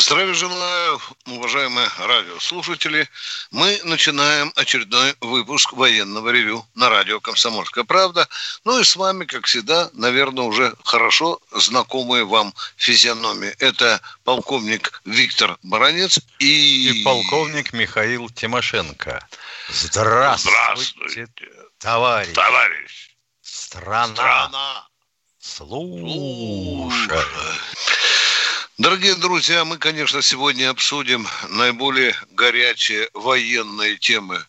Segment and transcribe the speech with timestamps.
[0.00, 3.06] Здравия желаю, уважаемые радиослушатели.
[3.50, 8.26] Мы начинаем очередной выпуск военного ревю на радио «Комсомольская правда».
[8.64, 13.54] Ну и с вами, как всегда, наверное, уже хорошо знакомые вам физиономии.
[13.58, 16.88] Это полковник Виктор Баранец и...
[16.88, 19.28] И полковник Михаил Тимошенко.
[19.68, 21.28] Здравствуйте, Здравствуйте,
[21.78, 22.32] товарищ.
[22.32, 23.10] товарищ.
[23.42, 24.14] Страна.
[24.14, 24.88] Страна.
[25.38, 27.20] Слушай.
[28.80, 34.42] Дорогие друзья, мы, конечно, сегодня обсудим наиболее горячие военные темы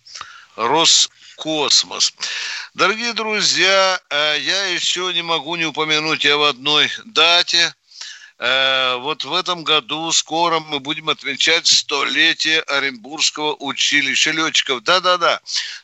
[0.55, 2.13] Роскосмос.
[2.73, 7.73] Дорогие друзья, я еще не могу не упомянуть об одной дате.
[8.37, 14.83] Вот в этом году скоро мы будем отмечать столетие Оренбургского училища летчиков.
[14.83, 15.39] Да-да-да,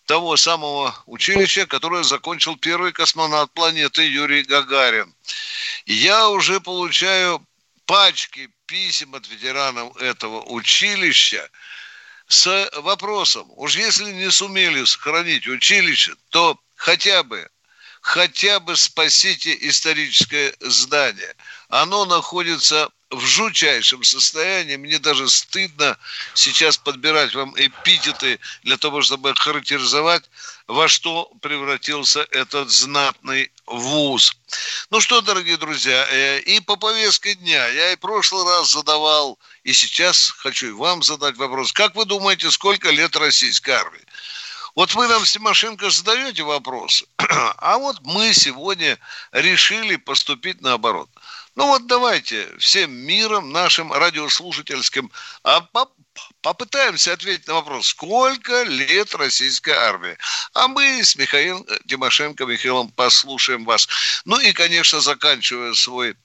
[0.06, 5.14] того самого училища, которое закончил первый космонавт планеты Юрий Гагарин.
[5.86, 7.46] Я уже получаю
[7.86, 11.50] пачки писем от ветеранов этого училища
[12.32, 17.50] с вопросом, уж если не сумели сохранить училище, то хотя бы,
[18.00, 21.36] хотя бы спасите историческое здание.
[21.68, 24.78] Оно находится в жутчайшем состоянии.
[24.78, 25.98] Мне даже стыдно
[26.34, 30.24] сейчас подбирать вам эпитеты для того, чтобы характеризовать,
[30.68, 34.34] во что превратился этот знатный вуз.
[34.90, 39.74] Ну что, дорогие друзья, и по повестке дня я и в прошлый раз задавал, и
[39.74, 41.72] сейчас хочу и вам задать вопрос.
[41.72, 44.06] Как вы думаете, сколько лет российской армии?
[44.76, 48.98] Вот вы нам, Тимошенко, задаете вопрос, а вот мы сегодня
[49.34, 51.10] решили поступить наоборот.
[51.56, 55.12] Ну вот давайте всем миром нашим радиослушательским
[55.44, 55.62] а
[56.42, 60.18] попытаемся ответить на вопрос, сколько лет российской армии.
[60.54, 63.88] А мы с Михаилом Тимошенко, Михаилом, послушаем вас.
[64.26, 66.16] Ну и, конечно, заканчивая свой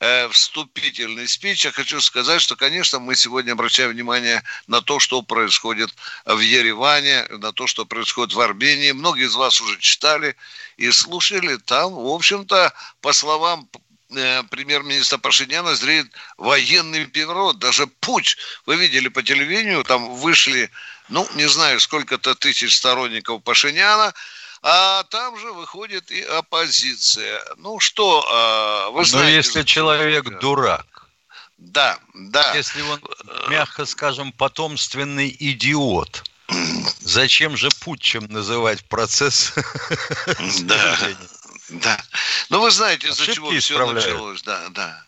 [0.00, 5.22] э, вступительный спич, я хочу сказать, что, конечно, мы сегодня обращаем внимание на то, что
[5.22, 5.90] происходит
[6.24, 8.92] в Ереване, на то, что происходит в Армении.
[8.92, 10.36] Многие из вас уже читали
[10.76, 11.56] и слушали.
[11.56, 13.68] Там, в общем-то, по словам
[14.08, 16.06] премьер-министра Пашиняна зреет
[16.36, 18.36] военный переворот, даже путь.
[18.66, 20.70] Вы видели по телевидению, там вышли,
[21.08, 24.12] ну, не знаю, сколько-то тысяч сторонников Пашиняна,
[24.62, 27.42] а там же выходит и оппозиция.
[27.56, 29.30] Ну что, а, вы знаете...
[29.30, 30.38] Но если человек да.
[30.38, 30.94] дурак,
[31.58, 32.54] да, да.
[32.54, 33.00] Если он,
[33.48, 36.24] мягко скажем, потомственный идиот,
[37.00, 39.52] зачем же путчем называть процесс?
[40.62, 40.98] Да.
[41.82, 41.98] Да.
[42.50, 44.42] Но вы знаете, из-за чего все началось.
[44.42, 45.04] Да, да.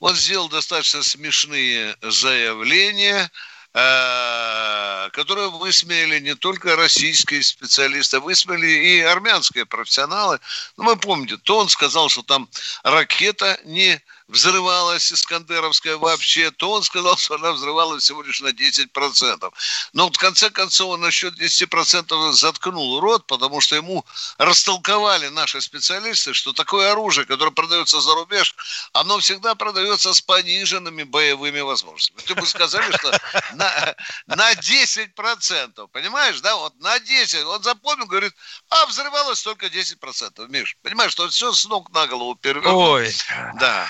[0.00, 3.30] Он сделал достаточно смешные заявления.
[3.74, 10.40] э, которые высмеяли не только российские специалисты, а высмеяли и армянские профессионалы.
[10.76, 12.48] Ну, вы помните, то он сказал, что там
[12.82, 19.52] ракета не взрывалась Искандеровская вообще, то он сказал, что она взрывалась всего лишь на 10%.
[19.92, 24.04] Но в конце концов он насчет 10% заткнул рот, потому что ему
[24.38, 28.54] растолковали наши специалисты, что такое оружие, которое продается за рубеж,
[28.92, 32.20] оно всегда продается с пониженными боевыми возможностями.
[32.26, 33.10] Ты бы сказали, что
[33.54, 37.42] на, на 10%, понимаешь, да, вот на 10%.
[37.44, 38.34] Он запомнил, говорит,
[38.68, 40.76] а взрывалось только 10%, Миш.
[40.82, 42.80] Понимаешь, что все с ног на голову перевернул.
[42.92, 43.14] Ой.
[43.58, 43.88] Да.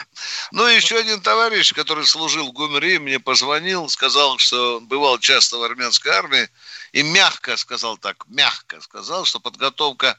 [0.53, 5.63] Ну, еще один товарищ, который служил в ГУМРИ, мне позвонил, сказал, что бывал часто в
[5.63, 6.49] армянской армии,
[6.93, 10.19] и мягко сказал так, мягко сказал, что подготовка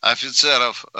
[0.00, 0.98] офицеров э,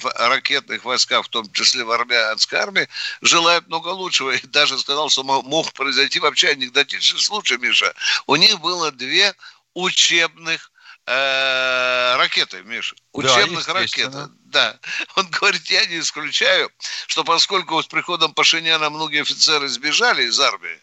[0.00, 2.88] в ракетных войсках, в том числе в армянской армии,
[3.20, 4.32] желает много лучшего.
[4.32, 7.94] И даже сказал, что мог произойти вообще анекдотичный случай, Миша.
[8.26, 9.34] У них было две
[9.74, 10.72] учебных
[11.08, 12.94] э, ракеты, Миша.
[13.12, 14.12] Учебных да, ракет.
[14.44, 14.78] Да.
[15.16, 16.70] Он говорит, я не исключаю,
[17.06, 20.80] что поскольку с приходом Пашиняна многие офицеры сбежали из армии,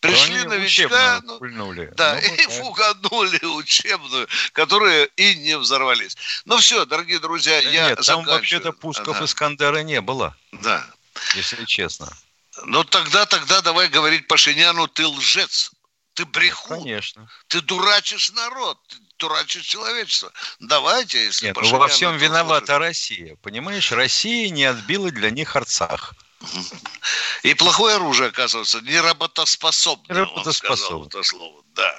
[0.00, 1.38] пришли новичка, ну,
[1.96, 6.16] да, ну, и фуганули учебную, которые и не взорвались.
[6.44, 9.24] Ну все, дорогие друзья, да я нет, там вообще-то пусков ага.
[9.24, 10.36] Искандера не было.
[10.52, 10.86] Да.
[11.34, 12.08] Если честно.
[12.64, 15.72] Ну тогда, тогда давай говорить Пашиняну, ты лжец.
[16.14, 16.82] Ты брехун.
[16.82, 17.28] Конечно.
[17.48, 20.32] Ты дурачишь народ, ты дурачишь человечество.
[20.60, 22.80] Давайте, если Нет, ну, во всем виновата служит.
[22.80, 23.36] Россия.
[23.42, 26.14] Понимаешь, Россия не отбила для них Арцах.
[27.42, 30.20] И плохое оружие, оказывается, не работоспособное.
[30.20, 31.08] Работоспособное.
[31.08, 31.94] это слово, да.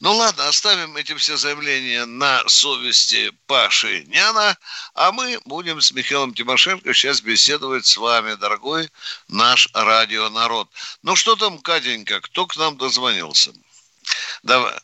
[0.00, 4.58] Ну ладно, оставим эти все заявления на совести Паши Няна,
[4.94, 8.90] а мы будем с Михаилом Тимошенко сейчас беседовать с вами, дорогой
[9.28, 10.68] наш радионарод.
[11.02, 13.52] Ну что там, Катенька, кто к нам дозвонился?
[14.42, 14.74] Давай.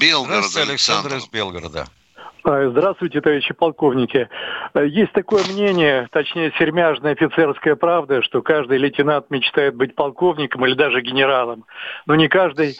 [0.00, 1.86] Белгород, Здравствуйте, Александр из Белгорода.
[2.44, 4.28] Здравствуйте, товарищи полковники.
[4.74, 11.02] Есть такое мнение, точнее, сермяжная офицерская правда, что каждый лейтенант мечтает быть полковником или даже
[11.02, 11.64] генералом.
[12.06, 12.76] Но не каждый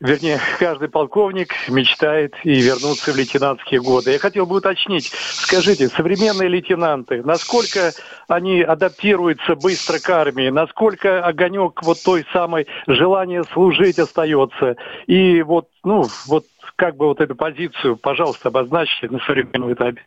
[0.00, 4.12] вернее, каждый полковник мечтает и вернуться в лейтенантские годы.
[4.12, 7.92] Я хотел бы уточнить, скажите, современные лейтенанты, насколько
[8.28, 14.76] они адаптируются быстро к армии, насколько огонек вот той самой желания служить остается,
[15.06, 16.46] и вот, ну, вот
[16.76, 20.04] как бы вот эту позицию, пожалуйста, обозначьте на современном этапе.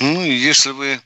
[0.00, 1.00] Ну, если вы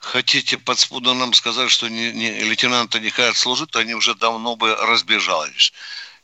[0.00, 3.00] хотите подспудно нам сказать, что не, не, лейтенанты
[3.34, 5.72] служить, то они уже давно бы разбежались.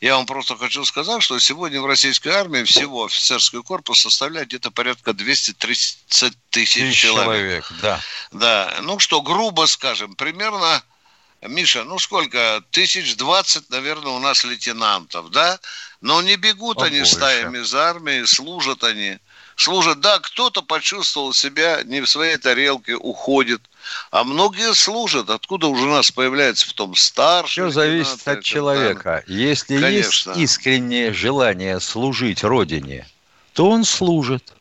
[0.01, 4.71] Я вам просто хочу сказать, что сегодня в российской армии всего офицерский корпус составляет где-то
[4.71, 7.67] порядка 230 тысяч человек.
[7.69, 7.73] человек.
[7.83, 8.01] Да.
[8.33, 8.77] Да.
[8.83, 10.83] Ну что, грубо скажем, примерно
[11.43, 12.63] Миша, ну сколько?
[12.71, 15.59] Тысяч двадцать, наверное, у нас лейтенантов, да?
[16.01, 16.97] Но не бегут Побольше.
[16.97, 19.19] они стаями из армии, служат они
[19.61, 20.01] служат.
[20.01, 23.61] Да, кто-то почувствовал себя не в своей тарелке, уходит.
[24.11, 25.31] А многие служат.
[25.31, 27.51] Откуда уже у нас появляется в том старший?
[27.51, 29.25] Все зависит от человека.
[29.27, 29.33] Да.
[29.33, 30.31] Если Конечно.
[30.31, 33.07] есть искреннее желание служить Родине,
[33.53, 34.53] то он служит.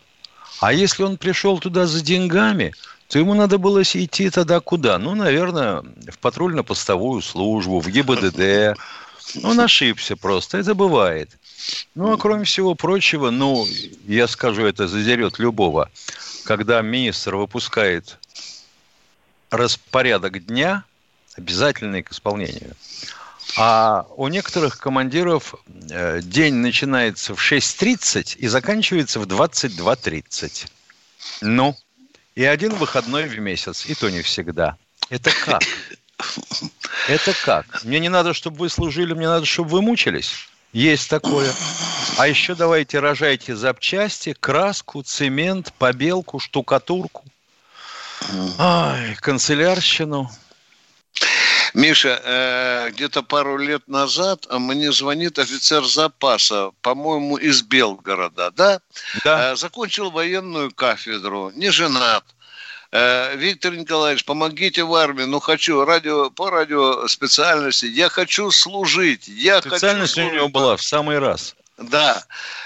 [0.59, 2.73] А если он пришел туда за деньгами,
[3.07, 4.97] то ему надо было идти тогда куда?
[4.97, 8.77] Ну, наверное, в патрульно-постовую службу, в ГИБДД.
[9.43, 11.29] Он ошибся просто, это бывает.
[11.95, 13.67] Ну, а кроме всего прочего, ну,
[14.07, 15.89] я скажу, это задерет любого.
[16.45, 18.17] Когда министр выпускает
[19.51, 20.83] распорядок дня,
[21.35, 22.75] обязательный к исполнению,
[23.57, 25.55] а у некоторых командиров
[25.89, 30.67] э, день начинается в 6.30 и заканчивается в 22.30.
[31.41, 31.75] Ну,
[32.35, 34.77] и один выходной в месяц, и то не всегда.
[35.09, 35.63] Это как?
[37.07, 37.83] Это как?
[37.83, 40.47] Мне не надо, чтобы вы служили, мне надо, чтобы вы мучились.
[40.73, 41.51] Есть такое.
[42.17, 47.23] А еще давайте рожайте запчасти, краску, цемент, побелку, штукатурку.
[48.57, 50.29] Ай, канцелярщину.
[51.73, 58.81] Миша, э, где-то пару лет назад мне звонит офицер запаса, по-моему, из Белгорода, да?
[59.23, 59.51] Да.
[59.51, 62.23] Э, закончил военную кафедру, не женат.
[62.91, 69.27] Э, Виктор Николаевич, помогите в армии, ну хочу радио, по радио специальности, я хочу служить.
[69.27, 70.31] Я Специальность хочу служить.
[70.31, 71.55] у него была в самый раз.
[71.77, 72.23] Да.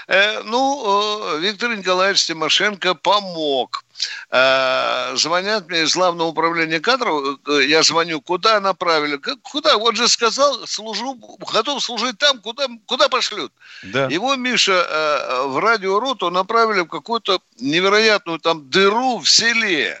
[0.08, 3.84] Э, ну, Виктор Николаевич Тимошенко помог.
[4.30, 9.20] Э, звонят мне из главного управления кадров, я звоню, куда направили?
[9.42, 9.76] Куда?
[9.76, 11.14] Он же сказал, служу,
[11.52, 13.52] готов служить там, куда, куда пошлют.
[13.82, 14.06] Да.
[14.06, 20.00] Его, Миша, в радиороту направили в какую-то невероятную там дыру в селе.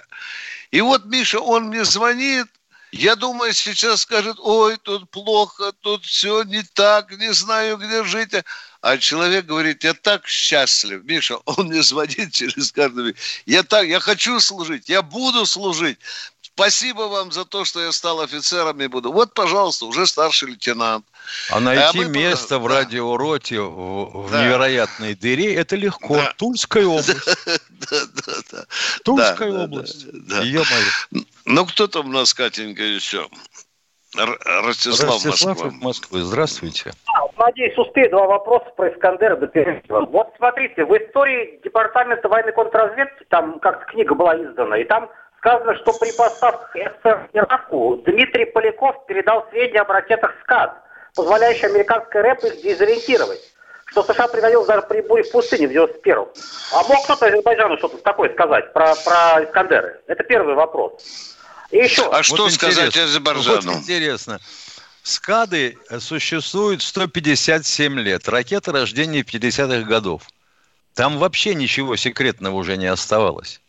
[0.74, 2.48] И вот, Миша, он мне звонит,
[2.90, 8.34] Я думаю, сейчас скажет, ой, тут плохо, тут все не так, не знаю, где жить.
[8.80, 11.04] А человек говорит, я так счастлив.
[11.04, 13.14] Миша, он мне звонит через каждый
[13.46, 15.98] Я так, я хочу служить, я буду служить.
[16.54, 19.10] Спасибо вам за то, что я стал офицером и буду.
[19.10, 21.04] Вот, пожалуйста, уже старший лейтенант.
[21.50, 22.76] А найти а место в да.
[22.76, 24.44] радиороте в, да.
[24.44, 26.14] невероятной дыре– это легко.
[26.14, 26.32] Да.
[26.36, 27.26] Тульская область.
[27.70, 27.96] Да,
[28.26, 28.64] да, да.
[29.04, 30.06] Тульская да, область.
[30.12, 30.42] Да, да.
[30.42, 30.62] Ее
[31.44, 33.26] Ну, кто там у нас, Катенька, еще?
[34.16, 35.70] Ростислав, Ростислав Москва.
[35.80, 36.20] Москвы.
[36.22, 36.92] Здравствуйте.
[37.36, 40.06] Надеюсь, успею два вопроса про Искандера до перерыва.
[40.10, 45.10] Вот смотрите, в истории Департамента военной контрразведки, там как-то книга была издана, и там
[45.44, 50.72] сказано, что при поставках СССР в Ираку Дмитрий Поляков передал сведения об ракетах СКАД,
[51.14, 53.40] позволяющие американской рэп их дезориентировать
[53.86, 56.26] что США пригодилось даже при буре в пустыне в 91-м.
[56.72, 60.00] А мог кто-то Азербайджану что-то такое сказать про, про Искандеры?
[60.08, 61.36] Это первый вопрос.
[61.70, 62.02] И еще.
[62.06, 63.60] А вот что сказать Азербайджану?
[63.60, 64.40] Вот интересно.
[65.04, 68.26] СКАДы существуют 157 лет.
[68.28, 70.22] Ракеты рождения 50-х годов.
[70.94, 73.60] Там вообще ничего секретного уже не оставалось.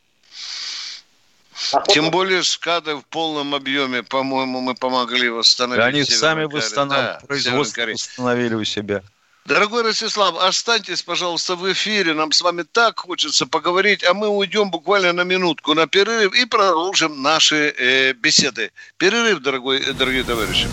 [1.88, 5.84] Тем более СКАДы в полном объеме, по-моему, мы помогли восстановить.
[5.84, 6.98] И они сами восстанов...
[6.98, 9.02] да, производство восстановили у себя.
[9.46, 12.16] Дорогой Ростислав, останьтесь, пожалуйста, в эфире.
[12.16, 16.46] Нам с вами так хочется поговорить, а мы уйдем буквально на минутку на перерыв и
[16.46, 18.72] продолжим наши э, беседы.
[18.98, 20.68] Перерыв, дорогой, дорогие товарищи.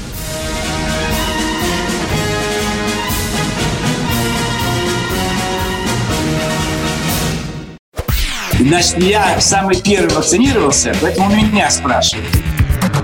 [8.72, 12.26] Значит, я самый первый вакцинировался, поэтому меня спрашивают.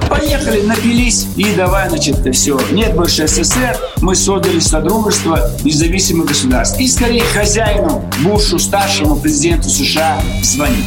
[0.09, 2.59] Поехали, напились и давай, значит, все.
[2.71, 6.81] Нет больше СССР, мы создали Содружество независимых государств.
[6.81, 10.87] И скорее хозяину, Бушу, старшему президенту США звонить.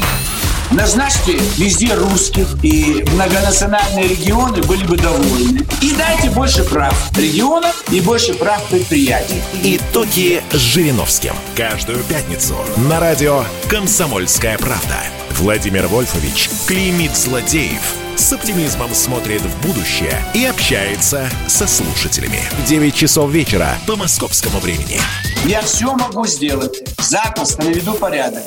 [0.71, 5.59] Назначьте везде русских, и многонациональные регионы были бы довольны.
[5.81, 9.41] И дайте больше прав регионам и больше прав предприятий.
[9.63, 11.33] Итоги с Жириновским.
[11.55, 12.55] Каждую пятницу
[12.89, 14.97] на радио «Комсомольская правда».
[15.31, 17.81] Владимир Вольфович клеймит злодеев,
[18.15, 22.41] с оптимизмом смотрит в будущее и общается со слушателями.
[22.67, 24.99] 9 часов вечера по московскому времени.
[25.45, 26.83] Я все могу сделать.
[26.99, 28.43] Запросто наведу порядок.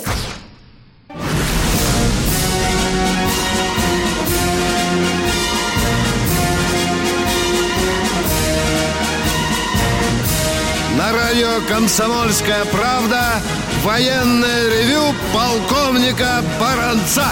[11.15, 13.41] Радио «Комсомольская правда»
[13.83, 17.27] военное ревю полковника Баранца.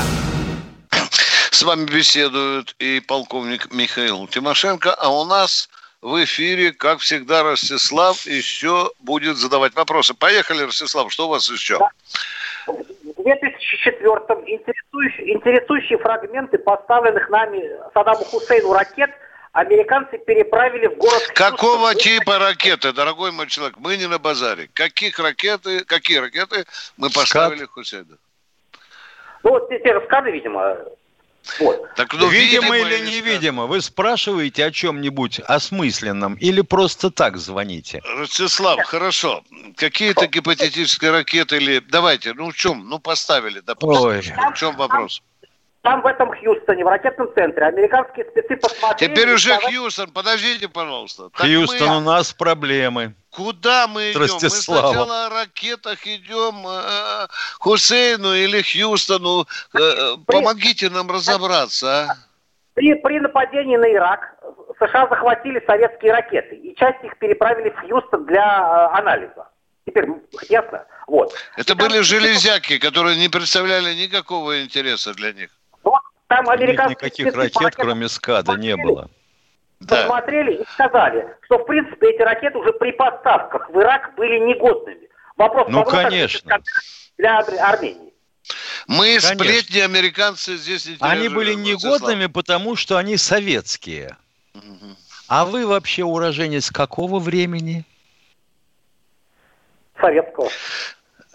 [1.50, 5.68] С вами беседует и полковник Михаил Тимошенко, а у нас
[6.00, 10.14] в эфире, как всегда, Ростислав еще будет задавать вопросы.
[10.14, 11.78] Поехали, Ростислав, что у вас еще?
[12.66, 17.62] В 2004-м интересующие, интересующие фрагменты поставленных нами
[17.92, 19.10] Саддаму Хусейну ракет–
[19.52, 21.22] американцы переправили в город...
[21.34, 22.02] Какого Хьюстон.
[22.02, 23.76] типа ракеты, дорогой мой человек?
[23.78, 24.68] Мы не на базаре.
[24.72, 26.64] Каких ракеты, какие ракеты
[26.96, 28.16] мы поставили Хусейну?
[29.42, 30.76] Ну, вот те рассказы, видимо,
[31.58, 31.94] вот.
[31.96, 33.66] Так, ну, видимо, видимо или невидимо?
[33.66, 38.00] Вы спрашиваете о чем-нибудь осмысленном или просто так звоните?
[38.04, 39.42] Ростислав, хорошо.
[39.76, 41.80] Какие-то гипотетические ракеты или...
[41.80, 42.88] Давайте, ну в чем?
[42.88, 44.02] Ну поставили, допустим.
[44.02, 44.20] Ой.
[44.20, 45.20] В чем вопрос?
[45.82, 49.10] Там в этом Хьюстоне, в ракетном центре, американские спецы посмотрели...
[49.10, 49.76] Теперь уже сказали...
[49.76, 51.30] Хьюстон, подождите, пожалуйста.
[51.30, 51.96] Так Хьюстон, мы...
[51.96, 53.14] у нас проблемы.
[53.30, 54.20] Куда мы идем?
[54.20, 57.26] Мы сначала о ракетах идем э,
[57.58, 59.46] Хусейну или Хьюстону.
[59.74, 60.36] Э, э, при...
[60.36, 62.16] Помогите нам разобраться, а?
[62.74, 64.36] При, при нападении на Ирак
[64.78, 69.48] США захватили советские ракеты, и часть их переправили в Хьюстон для э, анализа.
[69.84, 70.06] Теперь
[70.48, 70.84] ясно?
[71.08, 71.34] Вот.
[71.56, 72.04] Это и были там...
[72.04, 75.50] железяки, которые не представляли никакого интереса для них.
[76.28, 79.10] Там американские никаких ракет, кроме СКАДа, не было.
[79.86, 80.62] Посмотрели да.
[80.62, 85.08] и сказали, что, в принципе, эти ракеты уже при поставках в Ирак были негодными.
[85.36, 86.58] Вопрос, ну, конечно.
[87.18, 88.12] Для Армении.
[88.86, 89.34] Мы Конечно.
[89.34, 94.16] сплетни американцы здесь не Они были негодными, потому что они советские.
[94.54, 94.96] Угу.
[95.28, 97.84] А вы вообще уроженец какого времени?
[100.00, 100.50] Советского.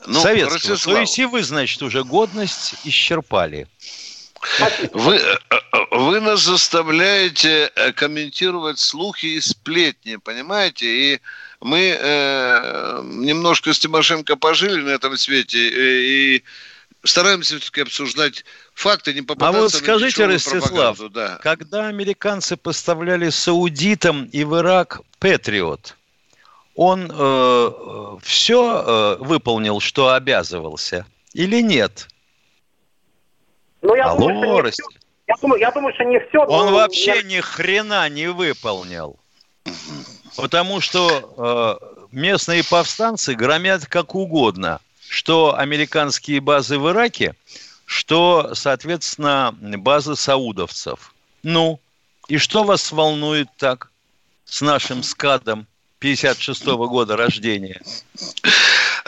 [0.05, 0.55] Ну, Советского.
[0.55, 0.95] Ростислав.
[0.95, 3.67] То есть и вы, значит, уже годность исчерпали.
[4.93, 5.57] Вы, э, э,
[5.91, 10.85] вы нас заставляете э, комментировать слухи и сплетни, понимаете?
[10.85, 11.21] И
[11.61, 16.43] мы э, немножко с Тимошенко пожили на этом свете и
[17.03, 21.39] стараемся все-таки обсуждать факты, не попадаться А вот скажите, Ростислав, да.
[21.41, 25.95] когда американцы поставляли саудитам и в Ирак Патриот,
[26.75, 32.07] он э, все э, выполнил, что обязывался, или нет?
[33.87, 34.83] Ну, я Алло, думаю, что
[35.27, 36.39] Я думаю, я думаю, что не все.
[36.43, 39.17] Он вообще ни хрена не выполнил.
[40.35, 44.81] Потому что э, местные повстанцы громят как угодно.
[45.07, 47.33] Что американские базы в Ираке,
[47.85, 51.13] что, соответственно, базы саудовцев.
[51.41, 51.79] Ну,
[52.27, 53.89] и что вас волнует так
[54.43, 55.65] с нашим скадом
[55.99, 57.81] 56 -го года рождения?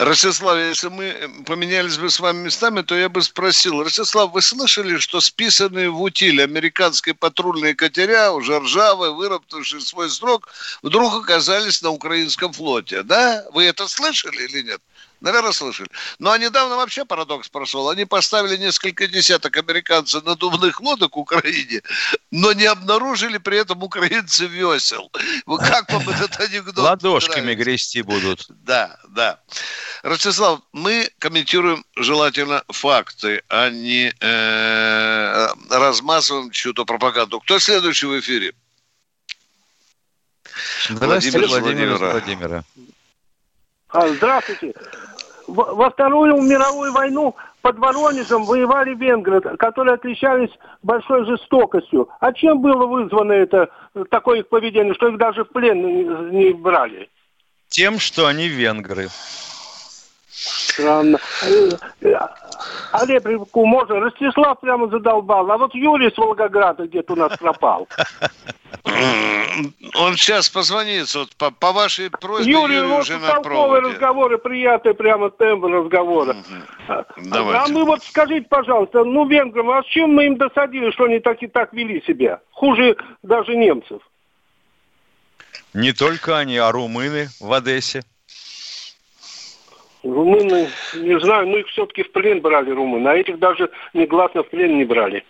[0.00, 4.96] Ростислав, если мы поменялись бы с вами местами, то я бы спросил, Ростислав, вы слышали,
[4.96, 10.48] что списанные в утиль американские патрульные катеря, уже ржавые, выработавшие свой срок,
[10.80, 13.44] вдруг оказались на украинском флоте, да?
[13.52, 14.80] Вы это слышали или нет?
[15.20, 15.88] Наверное, слышали.
[16.18, 17.90] Ну, а недавно вообще парадокс прошел.
[17.90, 21.82] Они поставили несколько десяток американцев надувных лодок в Украине,
[22.30, 25.12] но не обнаружили при этом украинцы весел.
[25.44, 26.78] Вы как вам этот анекдот?
[26.78, 27.64] Ладошками нравится?
[27.64, 28.46] грести будут.
[28.48, 29.40] Да, да.
[30.02, 37.40] Ростислав, мы комментируем желательно факты, а не э, размазываем чью-то пропаганду.
[37.40, 38.54] Кто следующий в эфире?
[40.88, 42.10] Здравствуйте, Владимир Владимира.
[42.12, 42.64] Владимира.
[43.88, 44.72] А, здравствуйте
[45.50, 50.50] во Вторую мировую войну под Воронежем воевали венгры, которые отличались
[50.82, 52.08] большой жестокостью.
[52.20, 53.68] А чем было вызвано это
[54.10, 57.08] такое их поведение, что их даже в плен не брали?
[57.68, 59.08] Тем, что они венгры.
[60.40, 61.18] Странно.
[62.92, 64.00] А реплику можно?
[64.00, 65.50] Ростислав прямо задолбал.
[65.50, 67.86] А вот Юрий с Волгограда где-то у нас пропал.
[69.94, 73.88] Он сейчас позвонит, вот по, по вашей просьбе Юрий, Юрий вот уже на проводе.
[73.88, 76.36] разговоры, приятный прямо тембр разговора.
[76.88, 77.60] А, Давайте.
[77.60, 81.18] А мы вот скажите, пожалуйста, ну венграм, а с чем мы им досадили, что они
[81.18, 82.40] так и так вели себя?
[82.52, 84.00] Хуже даже немцев.
[85.74, 88.02] Не только они, а румыны в Одессе.
[90.02, 94.48] Румыны, не знаю, ну их все-таки в плен брали румыны, а этих даже негласно в
[94.48, 95.24] плен не брали.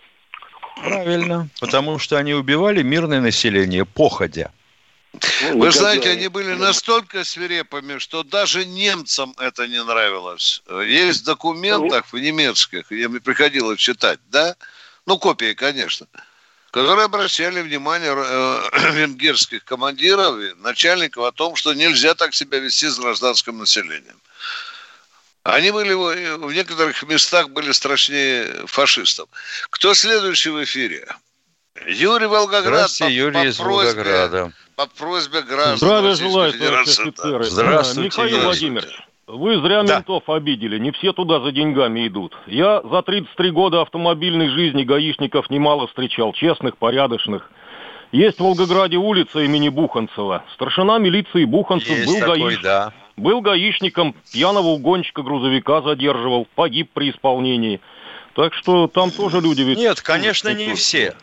[0.83, 4.51] Правильно, потому что они убивали мирное население, походя.
[5.51, 10.63] Ну, Вы знаете, они были настолько свирепыми, что даже немцам это не нравилось.
[10.87, 14.55] Есть в документах в немецких, я мне приходилось читать, да,
[15.05, 16.07] ну, копии, конечно,
[16.71, 22.87] которые обращали внимание э, венгерских командиров и начальников о том, что нельзя так себя вести
[22.87, 24.19] с гражданским населением.
[25.43, 29.27] Они были в некоторых местах были страшнее фашистов.
[29.71, 31.07] Кто следующий в эфире?
[31.87, 32.89] Юрий Волгоград.
[32.91, 34.53] Здравствуйте, по, Юрий по из просьбе, Волгограда.
[34.75, 37.43] По просьбе граждан Здравия желаю, товарищ офицеры.
[37.45, 38.43] Здравствуйте, Михаил.
[38.43, 38.99] Владимирович.
[39.27, 39.95] Вы зря да.
[39.95, 42.35] ментов обидели, не все туда за деньгами идут.
[42.47, 47.49] Я за 33 года автомобильной жизни гаишников немало встречал, честных, порядочных.
[48.11, 50.43] Есть в Волгограде улица имени Буханцева.
[50.53, 52.63] Старшина милиции Буханцев Есть был такой, гаишником.
[52.63, 52.93] да.
[53.21, 57.79] Был гаишником, пьяного угонщика грузовика задерживал, погиб при исполнении.
[58.33, 59.77] Так что там тоже люди ведь...
[59.77, 61.13] Нет, конечно, не все.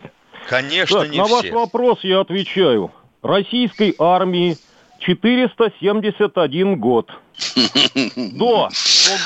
[0.49, 1.35] Конечно, так, не на все.
[1.35, 2.93] ваш вопрос я отвечаю.
[3.23, 4.57] Российской армии
[5.01, 7.11] 471 год.
[8.17, 8.69] До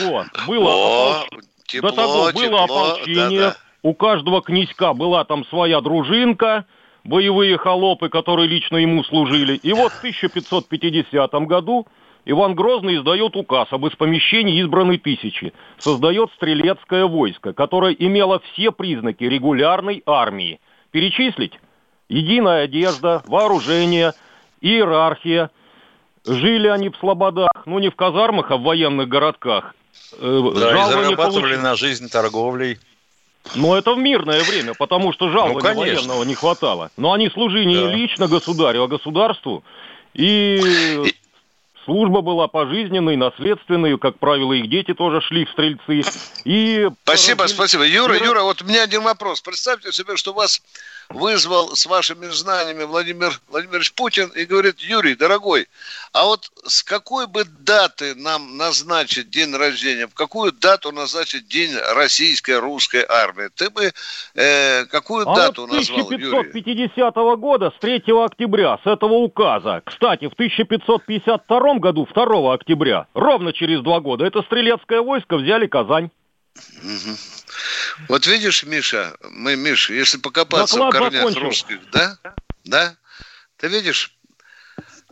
[0.01, 1.27] того было,
[1.67, 6.65] тепло, До того было ополчение, у каждого князька была там своя дружинка,
[7.05, 9.57] боевые холопы, которые лично ему служили.
[9.57, 11.87] И вот в 1550 году
[12.25, 19.25] Иван Грозный издает указ об испомещении избранной тысячи, создает стрелецкое войско, которое имело все признаки
[19.25, 20.61] регулярной армии.
[20.93, 21.59] Перечислить?
[22.09, 24.13] Единая одежда, вооружение,
[24.61, 25.51] иерархия.
[26.25, 29.75] Жили они в слободах, ну не в казармах, а в военных городках.
[30.21, 32.79] Э, да, и зарабатывали на жизнь торговлей.
[33.57, 36.93] Но это в мирное время, потому что жалования ну, военного не хватало.
[36.97, 37.93] Но они служили да.
[37.93, 39.65] лично государю, а государству.
[40.15, 40.61] И
[41.85, 46.03] служба была пожизненной, наследственной, как правило, их дети тоже шли в стрельцы.
[46.45, 47.85] И спасибо, спасибо.
[47.85, 49.41] Юра, Юра, вот у меня один вопрос.
[49.41, 50.63] Представьте себе, что вас
[51.09, 55.69] вызвал с вашими знаниями Владимир Владимирович Путин и говорит, Юрий, дорогой,
[56.13, 61.75] а вот с какой бы даты нам назначить день рождения, в какую дату назначить день
[61.95, 63.49] российской русской армии?
[63.55, 63.93] Ты бы
[64.35, 67.37] э, какую а дату вот назвал, 1550 Юрий?
[67.37, 69.83] года, с 3 октября, с этого указа.
[69.85, 76.11] Кстати, в 1552 году, 2 октября, ровно через два года, это стрелецкое войско взяли Казань.
[76.57, 77.17] Угу.
[78.09, 81.41] Вот видишь, Миша, мы, Миша, если покопаться Доклад в корнях закончил.
[81.41, 82.19] русских, да?
[82.65, 82.97] Да?
[83.57, 84.17] Ты видишь?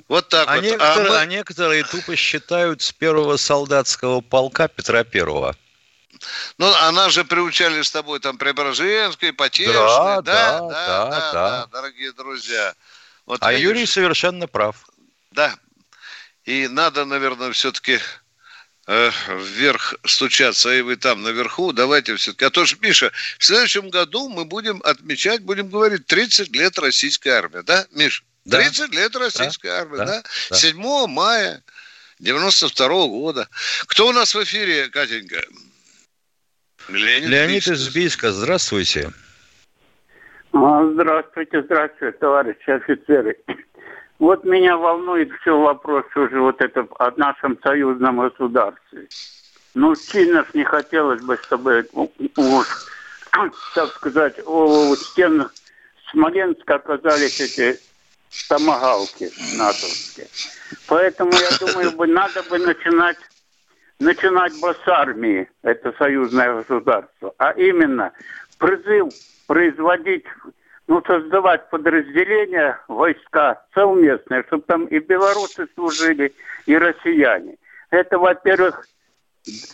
[0.09, 0.65] Вот так а вот.
[0.65, 1.19] Некоторые, а, мы...
[1.19, 5.57] а некоторые тупо считают с первого солдатского полка Петра Первого.
[6.59, 11.33] Ну, она же приучали с тобой там Преображенской, Потешной, да, да, да, да, да, да,
[11.33, 12.75] да, дорогие друзья.
[13.25, 14.85] Вот а видишь, Юрий совершенно прав.
[15.31, 15.55] Да.
[16.45, 18.01] И надо, наверное, все-таки
[18.91, 22.45] э, вверх стучаться, и вы там наверху, давайте все-таки.
[22.45, 27.29] А то же, Миша, в следующем году мы будем отмечать, будем говорить 30 лет российской
[27.29, 28.25] армии, да, Миш?
[28.51, 28.97] 30 да.
[28.97, 29.81] лет российской да.
[29.81, 30.23] армии, да?
[30.51, 30.57] да?
[30.57, 31.63] 7 мая
[32.19, 33.49] 92 -го года.
[33.87, 35.41] Кто у нас в эфире, Катенька?
[36.89, 39.11] Леонид, Леонид из Бийска, здравствуйте.
[40.53, 43.37] А, здравствуйте, здравствуйте, товарищи офицеры.
[44.21, 49.09] Вот меня волнует все вопрос уже вот это о нашем союзном государстве.
[49.75, 51.89] Ну, сильно не хотелось бы, чтобы,
[53.75, 55.49] так сказать, у стен
[56.11, 57.81] Смоленска оказались эти
[58.47, 60.27] томогалки натовские.
[60.87, 63.17] Поэтому, я думаю, бы надо бы начинать
[64.01, 68.13] начинать бы с армии, это союзное государство, а именно
[68.59, 69.13] призыв
[69.47, 70.25] производить,
[70.91, 76.35] ну, создавать подразделения, войска совместные, чтобы там и белорусы служили,
[76.67, 77.59] и россияне.
[77.91, 78.85] Это, во-первых,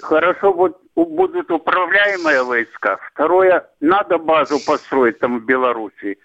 [0.03, 2.99] хорошо будут, будут управляемые войска.
[3.11, 6.19] Второе, надо базу построить там в Белоруссии.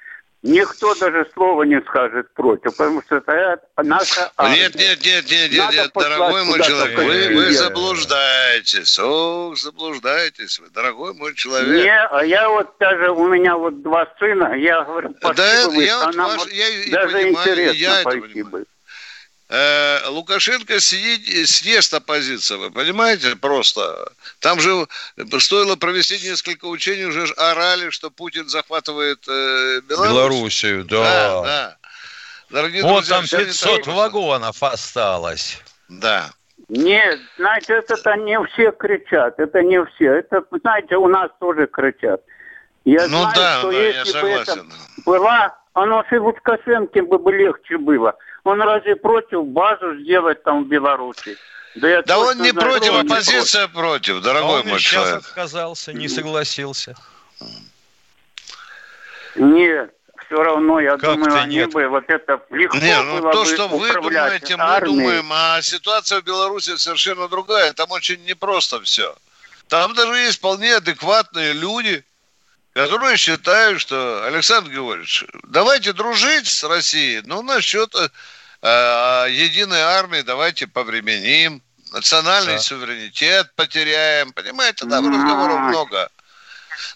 [0.43, 4.61] Никто даже слова не скажет против, потому что это наша армия.
[4.61, 10.69] Нет, нет, нет, нет, нет, нет дорогой мой человек, вы, вы заблуждаетесь, ох, заблуждаетесь вы,
[10.71, 11.85] дорогой мой человек.
[11.85, 16.15] Не, а я вот даже, у меня вот два сына, я говорю, да, я, вот
[16.15, 18.65] ваш, я даже понимаю, интересно я пойти бы.
[19.53, 24.13] Э, Лукашенко съест, съест оппозицию, вы понимаете, просто.
[24.39, 24.87] Там же
[25.39, 30.09] стоило провести несколько учений, уже орали, что Путин захватывает э, Беларусь.
[30.09, 31.03] Белоруссию, да.
[31.03, 31.77] Да, да.
[32.49, 35.59] Дорогие вот друзья, там 500 вагонов осталось.
[35.89, 36.29] Да.
[36.69, 40.19] Нет, знаете, это не все кричат, это не все.
[40.19, 42.21] Это, знаете, у нас тоже кричат.
[42.85, 44.65] Я ну знаю, да, что да, если бы это
[45.05, 48.15] была, оно и Лукашенко бы легче было.
[48.43, 51.37] Он разве против базу сделать там в Беларуси?
[51.75, 55.19] Да, я да он не знаю, против, оппозиция против, против дорогой а он мой человек.
[55.19, 56.95] отказался, не согласился.
[59.35, 59.93] Нет,
[60.25, 61.71] все равно, я как думаю, они нет?
[61.71, 64.95] бы вот это легко не, ну, было то, что вы думаете, мы армией.
[64.97, 67.71] думаем, а ситуация в Беларуси совершенно другая.
[67.73, 69.15] Там очень непросто все.
[69.69, 72.03] Там даже есть вполне адекватные люди,
[72.73, 78.09] которые считают, что, Александр Георгиевич, давайте дружить с Россией, но насчет э,
[78.61, 82.59] э, единой армии давайте повременим, национальный да.
[82.59, 86.09] суверенитет потеряем, понимаете, там разговоров много.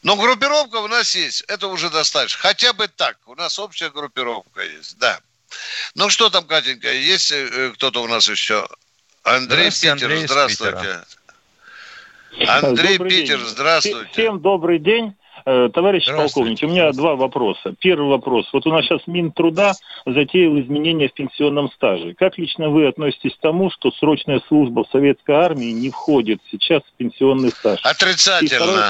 [0.02, 2.42] Но группировка у нас есть, это уже достаточно.
[2.42, 5.20] Хотя бы так, у нас общая группировка есть, да.
[5.94, 8.68] Ну что там, Катенька, есть э, кто-то у нас еще?
[9.24, 11.04] Андрей Питер, Андрей здравствуйте.
[12.48, 13.48] Андрей добрый Питер, день.
[13.48, 14.12] здравствуйте.
[14.12, 15.16] Всем добрый день.
[15.48, 17.76] Э, товарищ полковник, у меня два вопроса.
[17.80, 18.50] Первый вопрос.
[18.52, 22.16] Вот у нас сейчас Минтруда затеял изменения в пенсионном стаже.
[22.16, 26.82] Как лично вы относитесь к тому, что срочная служба в советской армии не входит сейчас
[26.82, 27.80] в пенсионный стаж?
[27.84, 28.66] Отрицательно.
[28.66, 28.84] Второй...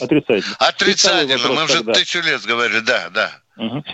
[0.00, 0.56] Отрицательно.
[0.60, 1.48] Отрицательно.
[1.48, 3.32] Мы уже тысячу лет говорили, да, да.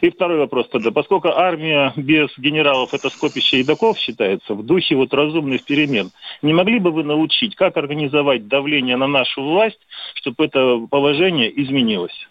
[0.02, 0.90] И второй вопрос тогда.
[0.90, 6.10] Поскольку армия без генералов это скопище едоков считается, в духе вот разумных перемен,
[6.42, 9.80] не могли бы вы научить, как организовать давление на нашу власть,
[10.14, 12.28] чтобы это положение изменилось?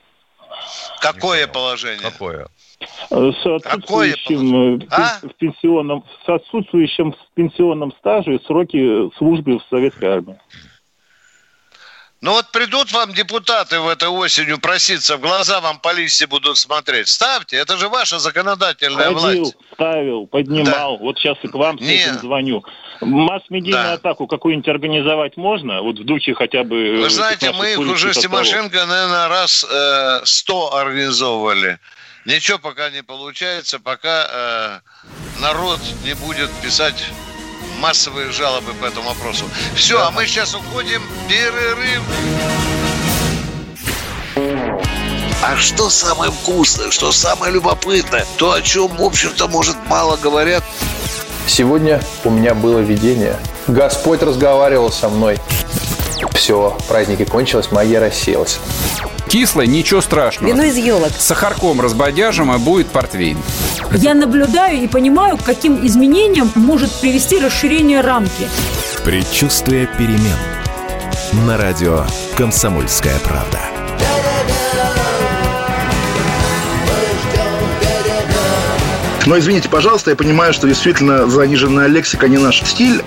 [1.01, 2.01] Какое положение?
[2.01, 2.47] Какое?
[3.09, 5.27] С отсутствующим, Какое а?
[5.27, 10.37] в пенсионном, с отсутствующим в пенсионном стаже сроки службы в советской армии.
[12.23, 16.57] Ну вот придут вам депутаты в этой осенью проситься, в глаза вам по листе будут
[16.57, 17.09] смотреть.
[17.09, 19.57] Ставьте, это же ваша законодательная Ходил, власть.
[19.73, 20.97] ставил, поднимал.
[20.97, 21.03] Да.
[21.03, 22.63] Вот сейчас и к вам с этим звоню.
[23.01, 23.93] Масс-медийную да.
[23.95, 25.81] атаку какую-нибудь организовать можно?
[25.81, 26.95] Вот в духе хотя бы...
[27.01, 31.77] Вы знаете, мы их уже с Тимошенко, наверное, раз э, сто э, организовывали.
[32.23, 37.03] Ничего пока не получается, пока э, народ не будет писать
[37.83, 39.43] массовые жалобы по этому вопросу.
[39.75, 40.07] Все, да.
[40.07, 41.01] а мы сейчас уходим.
[41.27, 42.01] Перерыв.
[45.43, 50.63] А что самое вкусное, что самое любопытное, то, о чем, в общем-то, может, мало говорят.
[51.45, 53.37] Сегодня у меня было видение.
[53.67, 55.37] Господь разговаривал со мной.
[56.31, 58.59] Все, праздники кончились, магия рассеялась.
[59.27, 60.51] Кислое, ничего страшного.
[60.51, 61.11] Вино из елок.
[61.17, 63.37] С сахарком разбодяжим, а будет портвейн.
[63.93, 68.47] Я наблюдаю и понимаю, к каким изменениям может привести расширение рамки.
[69.03, 70.37] Предчувствие перемен.
[71.47, 72.05] На радио
[72.37, 73.59] «Комсомольская правда».
[79.25, 83.01] Но извините, пожалуйста, я понимаю, что действительно заниженная лексика не наш стиль.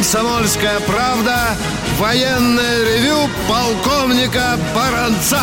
[0.00, 1.36] «Комсомольская правда»
[1.98, 5.40] военное ревю полковника Баранца.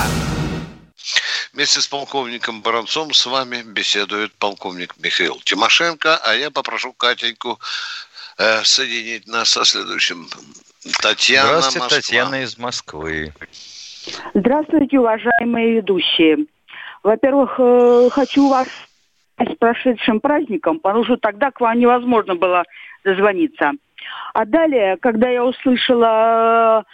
[1.54, 7.60] Вместе с полковником Баранцом с вами беседует полковник Михаил Тимошенко, а я попрошу Катеньку
[8.40, 10.26] э, соединить нас со следующим.
[11.04, 11.98] Татьяна Здравствуйте, Москва.
[12.02, 13.34] Татьяна из Москвы.
[14.34, 16.48] Здравствуйте, уважаемые ведущие.
[17.04, 18.68] Во-первых, э, хочу вас
[19.38, 22.64] с прошедшим праздником, потому что тогда к вам невозможно было
[23.04, 23.74] дозвониться.
[24.38, 26.86] А далее, когда я услышала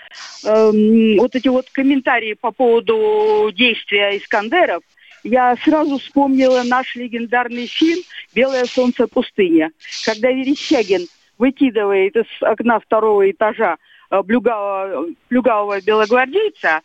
[0.46, 4.82] э, э, вот эти вот комментарии по поводу действия Искандеров,
[5.26, 8.02] я сразу вспомнила наш легендарный фильм
[8.34, 9.74] «Белое солнце пустыня»,
[10.06, 11.06] когда Верещагин
[11.38, 13.76] выкидывает из окна второго этажа
[14.10, 16.80] э, плюгавого, плюгавого белогвардейца,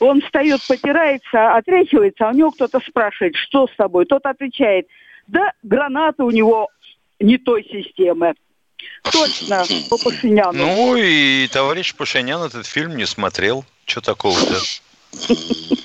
[0.00, 4.06] он встает, потирается, отряхивается, а у него кто-то спрашивает, что с тобой?
[4.06, 4.88] Тот отвечает,
[5.28, 6.68] да граната у него
[7.20, 8.34] не той системы.
[9.02, 10.52] Точно, по Пашиняну.
[10.52, 13.64] Ну и товарищ Пашинян этот фильм не смотрел.
[13.86, 14.56] Что такого-то?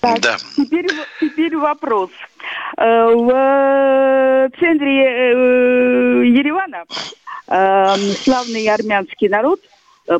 [0.00, 0.36] Так, Да.
[0.56, 0.86] теперь,
[1.20, 2.10] теперь вопрос.
[2.78, 6.84] Э, В центре э, Еревана
[7.46, 9.60] э, славный армянский народ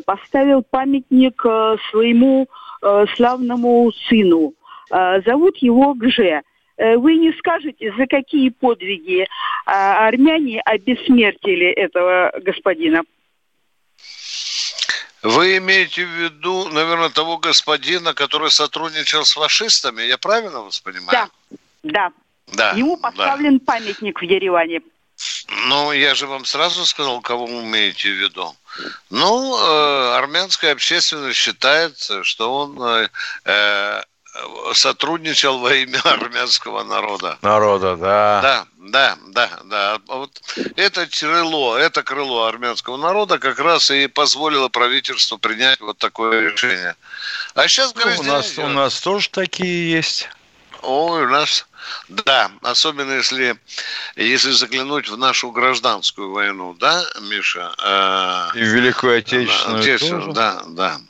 [0.05, 1.41] поставил памятник
[1.89, 2.47] своему
[3.15, 4.53] славному сыну.
[4.89, 6.43] Зовут его Гже.
[6.81, 9.27] Э, Вы не скажете, за какие подвиги э,
[9.65, 13.03] армяне обессмертили этого господина?
[15.21, 20.01] Вы имеете в виду, наверное, того господина, который сотрудничал с фашистами?
[20.01, 21.11] Я правильно вас понимаю?
[21.11, 21.29] Да,
[21.83, 22.11] да.
[22.47, 22.71] Да.
[22.71, 23.11] Ему да.
[23.11, 24.81] поставлен памятник в Ереване.
[25.67, 28.55] Ну, я же вам сразу сказал, кого вы имеете в виду.
[29.11, 33.09] Ну, э, армянская общественность считает, что он э,
[33.45, 34.01] э,
[34.73, 37.37] сотрудничал во имя армянского народа.
[37.41, 38.41] Народа, да.
[38.41, 39.99] Да, да, да, да.
[40.07, 40.41] А Вот
[40.75, 46.95] это крыло, это крыло армянского народа как раз и позволило правительству принять вот такое решение.
[47.55, 50.29] А сейчас Ну, у, нас, у нас тоже такие есть.
[50.81, 51.67] Ой, у нас,
[52.09, 53.55] да, особенно если,
[54.15, 57.71] если заглянуть в нашу гражданскую войну, да, Миша?
[57.77, 60.33] Э, И в Великую Отечественную Отечественную, тоже.
[60.33, 61.01] да, да.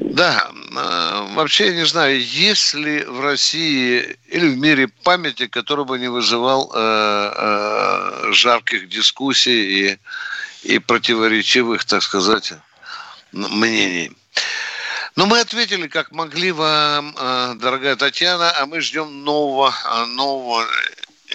[0.00, 5.84] Да, э, вообще я не знаю, есть ли в России или в мире памятник, который
[5.84, 9.98] бы не вызывал э, э, жарких дискуссий и,
[10.62, 12.54] и противоречивых, так сказать,
[13.32, 14.10] мнений.
[15.16, 19.74] Но мы ответили, как могли вам, э, дорогая Татьяна, а мы ждем нового,
[20.08, 20.64] нового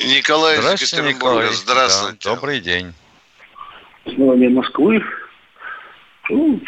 [0.05, 1.13] Николая из Здравствуйте.
[1.13, 1.53] Николай.
[1.53, 2.17] Здравствуйте.
[2.23, 2.93] Да, добрый день.
[4.05, 5.03] Сегодня Москвы.
[6.29, 6.59] Ну,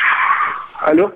[0.79, 1.11] Алло.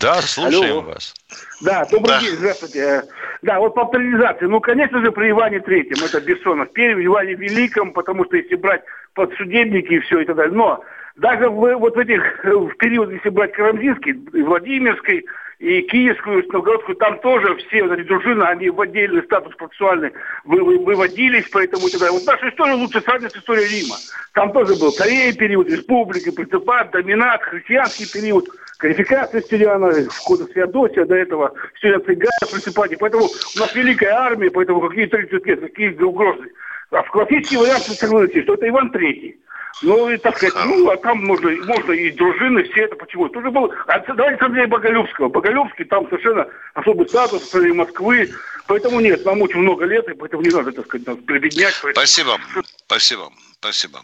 [0.00, 0.80] Да, слушаем Алло.
[0.82, 1.14] вас.
[1.60, 2.20] Да, добрый Да.
[2.20, 2.78] день, здравствуйте.
[2.80, 3.02] Э,
[3.42, 4.46] Да, вот по авторизации.
[4.46, 6.72] Ну, конечно же, при Иване Третьем, это Бессонов.
[6.72, 8.82] Первый Иване Великом, потому что если брать
[9.14, 10.54] подсудебники и все и так далее.
[10.54, 10.82] Но
[11.16, 15.24] даже в, вот в этих, в период, если брать Карамзинский, Владимирский,
[15.60, 20.10] и Киевскую, и Новгородскую, там тоже все вот эти дружины, они в отдельный статус процессуальный
[20.44, 22.10] вы- вы- выводились, поэтому далее.
[22.10, 23.96] Вот наша история лучше сравнить с историей Рима.
[24.34, 28.48] Там тоже был царей период, республика, принципат, доминат, христианский период,
[28.78, 32.96] квалификация Стилиана, входа Феодосия до этого, все цыгане, принципате.
[32.98, 36.50] Поэтому у нас великая армия, поэтому какие 30 лет, какие угрозы.
[36.90, 39.38] А в классический вариант согласитесь, что это Иван Третий.
[39.84, 43.28] Ну, и так сказать, ну, а там можно, можно и дружины, все это почему?
[43.28, 45.28] Тоже был, а давайте смотреть Боголюбского.
[45.28, 48.32] Боголюбский там совершенно особый статус стране Москвы.
[48.66, 51.74] Поэтому нет, нам очень много лет, и поэтому не надо, так сказать, нас прибеднять.
[51.82, 52.06] Поэтому...
[52.06, 52.40] Спасибо,
[52.86, 54.00] спасибо, спасибо.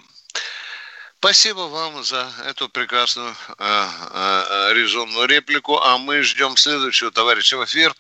[1.18, 7.64] Спасибо вам за эту прекрасную э, э, резонную реплику, а мы ждем следующего товарища в
[7.64, 7.94] эфир.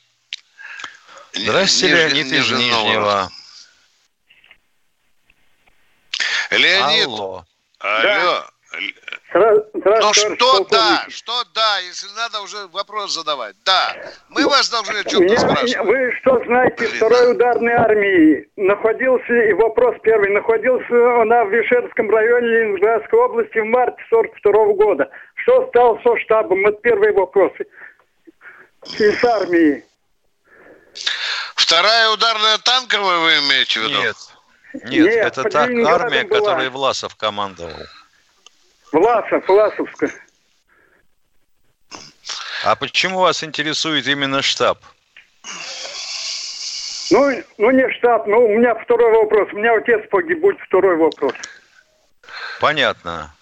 [1.32, 2.84] Здравствуйте, Нижний- Леонид из Новгород.
[2.84, 3.30] Нижнего.
[6.50, 7.44] Леонид, Алло.
[7.80, 8.44] Алло.
[9.32, 13.56] Ну что да, что да, если надо уже вопрос задавать.
[13.64, 13.96] Да,
[14.28, 15.86] мы вас должны о чем-то спрашивать.
[15.86, 22.46] Вы что знаете, второй ударной армии находился, и вопрос первый, находился она в Вишерском районе
[22.46, 25.10] Ленинградской области в марте 42 года.
[25.34, 26.66] Что стало со штабом?
[26.66, 27.52] Это первый вопрос.
[28.98, 29.84] И с армией.
[31.56, 34.00] Вторая ударная танковая вы имеете в виду?
[34.00, 34.16] Нет.
[34.72, 36.38] Нет, Нет, это та армия, была.
[36.38, 37.74] которой Власов командовал.
[38.92, 40.10] Власов, Власовская.
[42.64, 44.78] А почему вас интересует именно штаб?
[47.10, 49.48] Ну, ну не штаб, ну у меня второй вопрос.
[49.52, 51.32] У меня отец погиб, будет второй вопрос.
[52.60, 53.34] Понятно.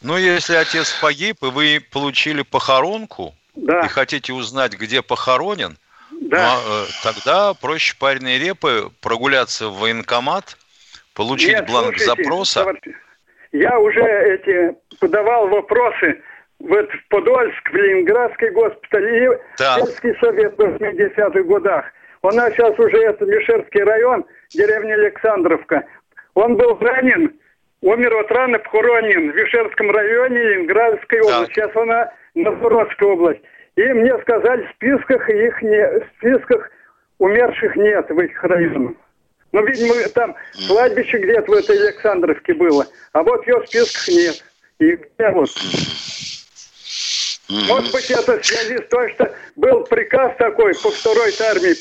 [0.00, 3.80] Ну, если отец погиб, и вы получили похоронку, Да.
[3.80, 5.76] и хотите узнать, где похоронен,
[6.24, 6.36] Да.
[6.38, 10.56] ну, а, э, тогда проще пареной репы прогуляться в военкомат,
[11.14, 12.60] получить Нет, бланк слушайте, запроса.
[12.60, 12.94] товарищ-
[13.52, 16.22] Я уже эти подавал вопросы
[16.58, 19.80] в Подольск, в Ленинградский госпиталь и да.
[19.80, 21.84] Сельский совет в 80-х годах.
[22.22, 25.84] У нас сейчас уже это Мишерский район, деревня Александровка.
[26.32, 27.34] Он был ранен,
[27.82, 31.36] умер от раны, похоронен в Вишерском районе Ленинградской да.
[31.36, 31.52] области.
[31.52, 33.42] Сейчас она Новгородская область.
[33.76, 36.70] И мне сказали, в списках их не, в списках
[37.18, 38.96] умерших нет в этих районах.
[39.52, 40.34] Ну, видимо, там
[40.68, 42.86] кладбище где-то в этой Александровке было.
[43.12, 44.44] А вот ее в списках нет.
[44.78, 45.50] И где вот?
[47.48, 51.74] Может быть, это в связи с тем, что был приказ такой по второй армии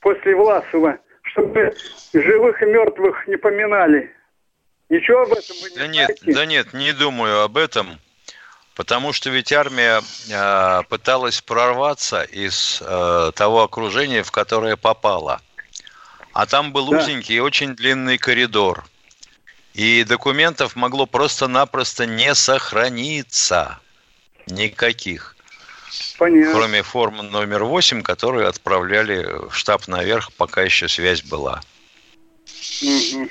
[0.00, 1.74] после Власова, чтобы
[2.12, 4.14] живых и мертвых не поминали.
[4.88, 6.14] Ничего об этом вы не да знаете?
[6.24, 7.98] нет, да нет, не думаю об этом.
[8.78, 15.40] Потому что ведь армия э, пыталась прорваться из э, того окружения, в которое попала.
[16.32, 16.98] А там был да.
[16.98, 18.84] узенький и очень длинный коридор.
[19.74, 23.80] И документов могло просто-напросто не сохраниться.
[24.46, 25.34] Никаких.
[26.16, 26.52] Понятно.
[26.52, 31.62] Кроме формы номер 8, которую отправляли в штаб наверх, пока еще связь была.
[32.80, 33.28] Угу.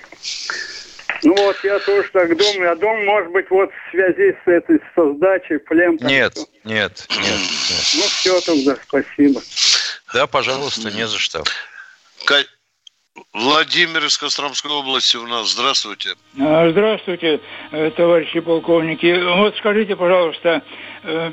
[1.23, 2.63] Ну вот я тоже так думаю.
[2.63, 5.97] Я думаю, может быть, вот в связи с этой создачей плем.
[6.01, 7.81] Нет, нет, нет, нет.
[7.95, 9.41] Ну все тогда, спасибо.
[10.13, 11.43] Да, пожалуйста, не за что.
[13.33, 15.51] Владимир из Костромской области у нас.
[15.51, 16.15] Здравствуйте.
[16.39, 17.39] А, здравствуйте,
[17.71, 19.21] э, товарищи полковники.
[19.37, 20.63] Вот скажите, пожалуйста,
[21.03, 21.31] э,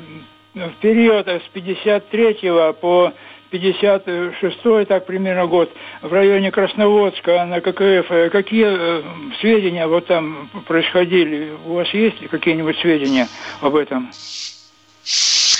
[0.53, 3.13] в период с 53 по
[3.51, 9.03] 56 так примерно год, в районе Красноводска на ККФ, э, какие
[9.39, 11.51] сведения вот там происходили?
[11.65, 13.27] У вас есть какие-нибудь сведения
[13.61, 14.11] об этом?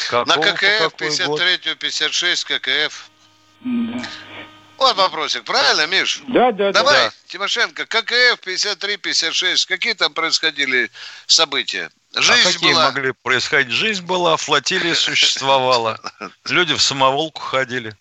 [0.10, 3.10] Какого, на ККФ 53-56 ККФ.
[3.62, 4.04] Да.
[4.78, 6.22] Вот вопросик, правильно, Миш?
[6.28, 7.12] Да, да, Давай, да.
[7.28, 10.92] Тимошенко, ККФ 53-56, какие там происходили
[11.28, 11.90] события?
[12.16, 12.86] А Жизнь а какие была.
[12.86, 13.74] могли происходить?
[13.74, 16.00] Жизнь была, флотилия существовала.
[16.46, 17.94] Люди в самоволку ходили.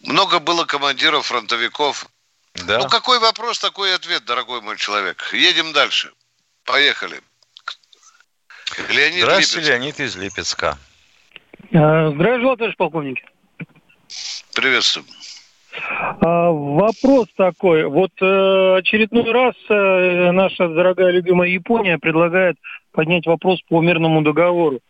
[0.00, 2.06] Много было командиров, фронтовиков.
[2.54, 2.78] Да.
[2.78, 5.30] Ну, какой вопрос, такой ответ, дорогой мой человек.
[5.32, 6.12] Едем дальше.
[6.64, 7.20] Поехали.
[8.88, 9.68] Леонид Здравствуйте, Липецк.
[9.68, 10.78] Леонид из Липецка.
[11.74, 13.18] А, здравия товарищ полковник.
[14.54, 15.06] Приветствую.
[16.20, 17.84] А, вопрос такой.
[17.84, 22.56] Вот э, очередной раз э, наша дорогая любимая Япония предлагает
[22.92, 24.80] поднять вопрос по мирному договору.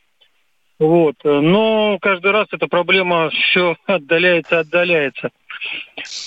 [0.79, 1.17] Вот.
[1.25, 5.31] Но каждый раз эта проблема все отдаляется, отдаляется.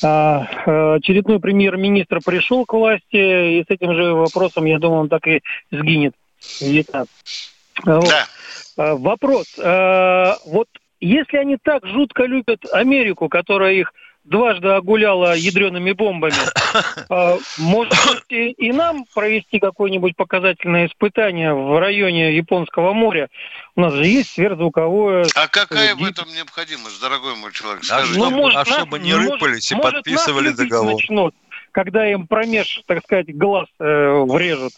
[0.03, 5.09] А, э, очередной премьер-министр пришел к власти, и с этим же вопросом, я думаю, он
[5.09, 5.41] так и
[5.71, 6.13] сгинет.
[6.61, 7.05] Вьетнам.
[7.85, 8.07] Вот.
[8.07, 8.25] Да.
[8.77, 9.57] А, вопрос.
[9.57, 10.67] Вот
[11.01, 16.33] если они так жутко любят Америку, которая их дважды огуляла ядреными бомбами,
[17.09, 23.29] а, может быть и нам провести какое-нибудь показательное испытание в районе Японского моря?
[23.75, 25.27] У нас же есть сверхзвуковое...
[25.35, 27.83] А какая в этом необходимость, дорогой мой человек?
[27.83, 28.19] Скажите.
[28.19, 30.93] Ну, может, а чтобы не рыпались может, и подписывали договор.
[30.93, 31.35] Начнут,
[31.71, 34.73] когда им промеж, так сказать, глаз э, врежут.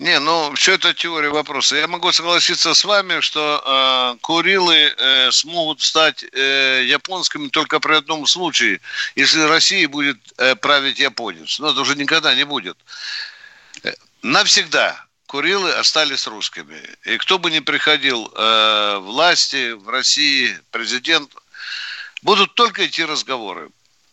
[0.00, 1.76] Не, ну все это теория вопроса.
[1.76, 7.96] Я могу согласиться с вами, что э, Курилы э, смогут стать э, японскими только при
[7.96, 8.80] одном случае,
[9.14, 11.58] если Россия будет э, править японец.
[11.58, 12.78] Но это уже никогда не будет.
[14.22, 16.80] Навсегда Курилы остались русскими.
[17.04, 21.30] И кто бы ни приходил э, власти в России, президент,
[22.22, 23.68] будут только идти разговоры.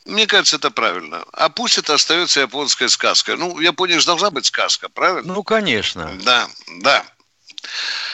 [0.08, 1.26] Мне кажется, это правильно.
[1.34, 3.36] А пусть это остается японская сказка.
[3.36, 5.34] Ну, в Японии же должна быть сказка, правильно?
[5.34, 6.18] Ну, конечно.
[6.24, 6.48] Да,
[6.80, 7.06] да.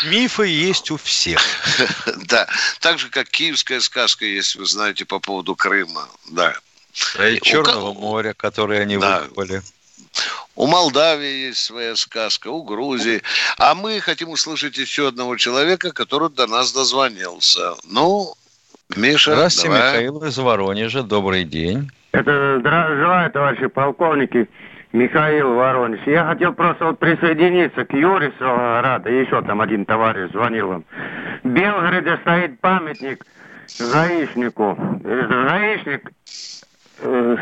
[0.05, 1.41] Мифы есть у всех.
[2.25, 2.47] Да,
[2.79, 6.09] так же, как киевская сказка есть, вы знаете, по поводу Крыма.
[6.29, 6.55] Да.
[7.19, 9.61] И Черного моря, которое они выкопали.
[10.55, 13.21] У Молдавии есть своя сказка, у Грузии.
[13.57, 17.75] А мы хотим услышать еще одного человека, который до нас дозвонился.
[17.83, 18.35] Ну,
[18.95, 19.91] Миша, Здравствуйте, давай.
[19.91, 21.03] Михаил из Воронежа.
[21.03, 21.89] Добрый день.
[22.11, 24.47] Это желаю, товарищи полковники.
[24.91, 26.01] Михаил Воронеж.
[26.05, 29.09] Я хотел просто вот присоединиться к Юре Рада.
[29.09, 30.85] Еще там один товарищ звонил вам.
[31.43, 33.25] В Белгороде стоит памятник
[33.79, 34.77] гаишнику.
[35.01, 36.11] Гаишник
[36.99, 37.37] э,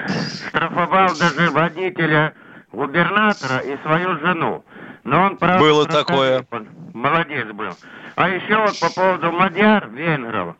[0.47, 2.33] штрафовал даже водителя
[2.71, 4.63] губернатора и свою жену.
[5.03, 6.45] Но он, правда, Было такое.
[6.93, 7.73] Молодец был.
[8.15, 10.55] А еще вот по поводу мадьяр, венгров.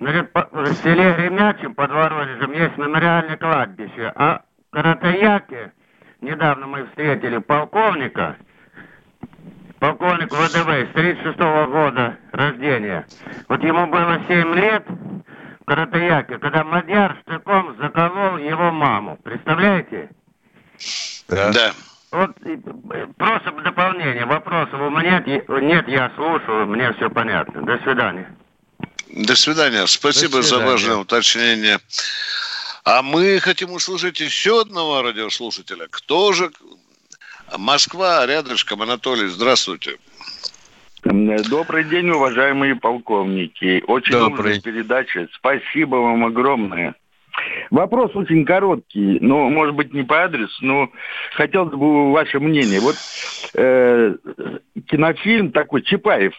[0.00, 4.40] Значит, в селе Ремячем под Воронежем есть мемориальное кладбище, а
[4.70, 5.72] в Каратаяке
[6.22, 8.36] недавно мы встретили полковника,
[9.78, 13.06] полковник ВДВ с 36 -го года рождения.
[13.48, 19.18] Вот ему было 7 лет в Каратаяке, когда Мадьяр штыком заколол его маму.
[19.22, 20.08] Представляете?
[21.28, 21.52] Да.
[21.52, 21.72] да.
[22.10, 22.36] Вот
[23.18, 24.24] просто дополнение.
[24.24, 27.62] Вопросов у меня нет, я слушаю, мне все понятно.
[27.62, 28.34] До свидания.
[29.12, 29.86] До свидания.
[29.86, 30.64] Спасибо До свидания.
[30.64, 31.78] за важное уточнение.
[32.84, 35.86] А мы хотим услышать еще одного радиослушателя.
[35.90, 36.50] Кто же?
[37.58, 38.82] Москва, рядышком.
[38.82, 39.96] Анатолий, здравствуйте.
[41.02, 43.82] Добрый день, уважаемые полковники.
[43.86, 44.54] Очень Добрый.
[44.54, 45.28] нужная передача.
[45.34, 46.94] Спасибо вам огромное.
[47.70, 50.90] Вопрос очень короткий, но, может быть, не по адресу, но
[51.32, 52.80] хотел бы ваше мнение.
[52.80, 52.96] Вот
[53.54, 54.14] э,
[54.88, 56.34] кинофильм такой, Чапаев,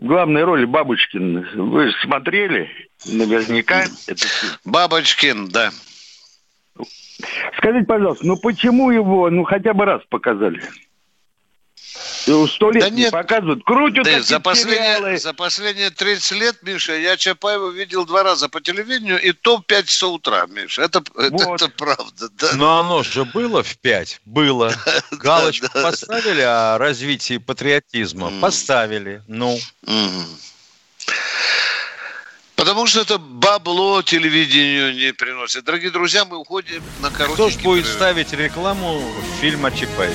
[0.00, 1.48] главной роли Бабочкин.
[1.54, 2.68] Вы смотрели
[3.06, 4.52] наверняка этот фильм?
[4.64, 5.70] Бабочкин, да.
[7.58, 10.62] Скажите, пожалуйста, ну почему его, ну хотя бы раз показали?
[11.92, 13.64] Сто лет да нет, показывают.
[13.64, 18.60] Крутят да, за, последние, за последние 30 лет, Миша, я Чапаева видел два раза по
[18.60, 20.82] телевидению, и то в 5 часов утра, Миша.
[20.82, 21.24] Это, вот.
[21.24, 22.28] это, это правда.
[22.38, 22.52] Да.
[22.54, 24.20] Но оно же было в 5.
[24.24, 24.72] Было.
[25.10, 28.30] Галочку поставили о развитии патриотизма.
[28.40, 29.22] Поставили.
[29.26, 29.58] Ну.
[32.54, 35.64] Потому что это бабло телевидению не приносит.
[35.64, 39.02] Дорогие друзья, мы уходим на короткий Кто ж будет ставить рекламу
[39.40, 40.14] фильма Чапаев?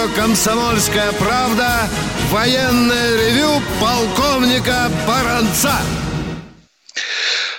[0.00, 1.88] Радио «Комсомольская правда»
[2.30, 5.74] военное ревю полковника Баранца.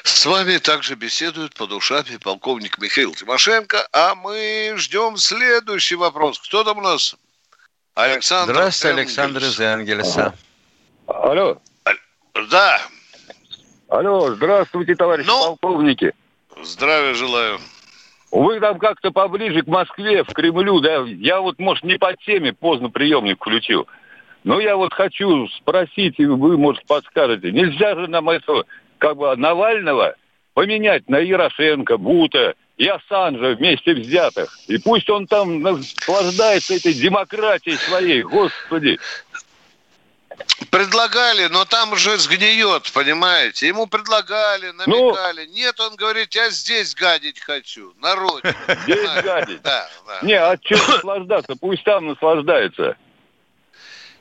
[0.03, 6.39] С вами также беседует по душами полковник Михаил Тимошенко, а мы ждем следующий вопрос.
[6.39, 7.15] Кто там у нас?
[7.95, 9.17] Александр Здравствуйте, Энгельс.
[9.17, 10.33] Александр из Энгельса.
[11.07, 11.57] Алло.
[12.49, 12.81] Да.
[13.89, 16.13] Алло, здравствуйте, товарищи ну, полковники.
[16.63, 17.59] Здравия желаю.
[18.31, 21.03] Вы там как-то поближе к Москве, в Кремлю, да?
[21.05, 23.87] Я вот, может, не по теме, поздно приемник включил.
[24.43, 28.65] Но я вот хочу спросить, и вы, может, подскажете, нельзя же нам этого,
[28.97, 30.15] как бы, Навального
[30.53, 34.57] поменять на Ярошенко, Бута и Ассанжа вместе взятых.
[34.67, 38.97] И пусть он там наслаждается этой демократией своей, господи.
[40.69, 43.67] Предлагали, но там уже сгниет, понимаете?
[43.67, 45.45] Ему предлагали, ну, намекали.
[45.45, 48.55] Ну, Нет, он говорит, я здесь гадить хочу, на родине.
[48.83, 49.61] Здесь гадить?
[49.61, 50.19] Да, да.
[50.21, 51.55] Не, а что наслаждаться?
[51.59, 52.95] Пусть там наслаждается.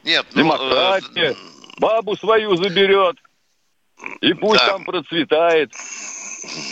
[0.05, 0.43] Нет, ну...
[0.43, 1.33] Демократия.
[1.33, 1.35] Э,
[1.79, 3.17] бабу свою заберет.
[4.21, 4.69] И пусть да.
[4.69, 5.73] там процветает.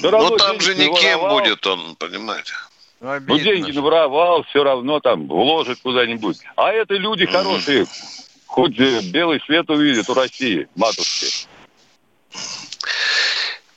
[0.03, 1.40] Но там же никем воровал.
[1.40, 2.55] будет он, понимаете?
[3.01, 6.38] Ну, ну деньги наворовал, все равно там вложит куда-нибудь.
[6.57, 7.86] А это люди хорошие,
[8.49, 11.46] хоть белый свет увидит у России, матушки.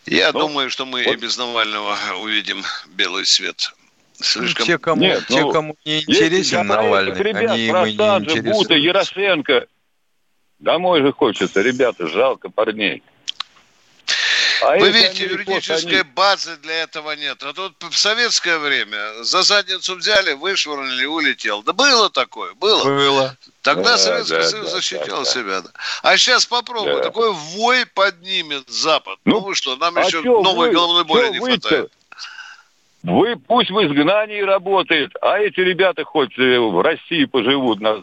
[0.08, 1.14] Я ну, думаю, что мы вот.
[1.14, 3.74] и без Навального увидим белый свет.
[4.14, 4.66] Слишком...
[4.66, 8.52] Те, кому, Нет, те, ну, кому не интересен Навальный, ребят, они ему не интересны.
[8.52, 9.68] Бута, Ярошенко.
[10.60, 13.04] Домой же хочется, ребята, жалко парней.
[14.62, 16.10] А Вы видите, юридической они...
[16.14, 17.42] базы для этого нет.
[17.44, 21.64] А тут в советское время за задницу взяли, вышвырнули, улетел.
[21.64, 22.84] Да было такое, было.
[22.84, 23.38] Было.
[23.62, 25.62] Тогда да, Советский да, Союз да, защищал да, себя.
[25.62, 25.70] Да.
[26.04, 27.04] А сейчас попробуй, да.
[27.04, 29.20] такой вой поднимет Запад.
[29.26, 31.92] Ну, ну вы что, нам а еще новой вы, головной боли не хватает.
[33.04, 37.80] Вы пусть в изгнании работает, а эти ребята хоть э, в России поживут.
[37.80, 38.00] На,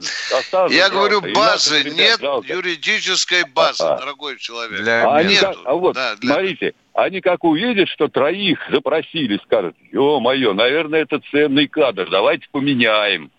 [0.71, 2.53] Я говорю, базы нет, жалко.
[2.53, 4.81] юридической базы, а, дорогой человек.
[4.81, 6.35] Для они Как, а вот, да, для...
[6.35, 13.31] смотрите, они как увидят, что троих запросили, скажут, ё-моё, наверное, это ценный кадр, давайте поменяем.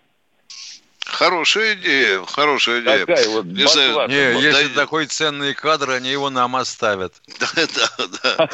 [1.20, 3.00] Хорошая идея, хорошая идея.
[3.04, 7.12] Такая вот не, знаю, не вот, если да, такой ценный кадр, они его нам оставят.
[7.38, 8.48] Да, да,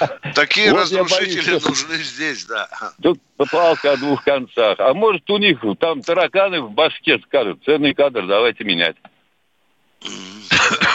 [0.00, 0.32] да.
[0.34, 2.68] Такие разрушители нужны здесь, да.
[3.00, 4.80] Тут палка о двух концах.
[4.80, 8.96] А может у них там тараканы в башке скажут, ценный кадр, давайте менять.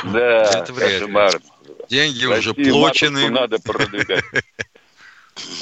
[0.04, 1.40] Да, ли.
[1.88, 3.30] Деньги уже плачены.
[3.30, 4.26] Надо продвигать.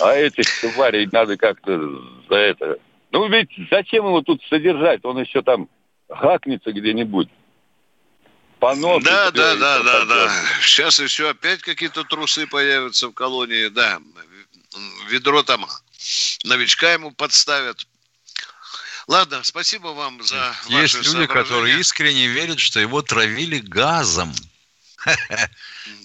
[0.02, 1.80] А этих тварей надо как-то
[2.28, 2.80] за это...
[3.12, 5.04] Ну ведь зачем его тут содержать?
[5.04, 5.70] Он еще там
[6.10, 7.30] гакнется где-нибудь.
[8.60, 9.04] Понос.
[9.04, 10.32] Да, да, да, да, да.
[10.62, 13.68] Сейчас еще опять какие-то трусы появятся в колонии.
[13.68, 14.00] Да,
[15.10, 15.66] ведро там
[16.44, 17.88] новичка ему подставят.
[19.08, 24.34] Ладно, спасибо вам за Есть ваши люди, которые искренне верят, что его травили газом.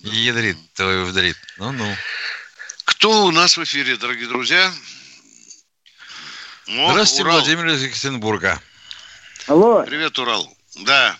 [0.04, 1.36] Ядрит, твою вдрит.
[1.56, 1.96] Ну-ну.
[2.84, 4.72] Кто у нас в эфире, дорогие друзья?
[6.68, 7.38] О, Здравствуйте, Урал.
[7.38, 8.58] Владимир из Екатеринбурга.
[9.48, 9.82] Алло.
[9.84, 10.48] Привет, Урал.
[10.84, 11.16] Да.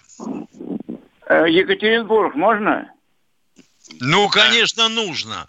[1.26, 2.90] Э, Екатеринбург, можно?
[4.00, 5.48] Ну, конечно, нужно.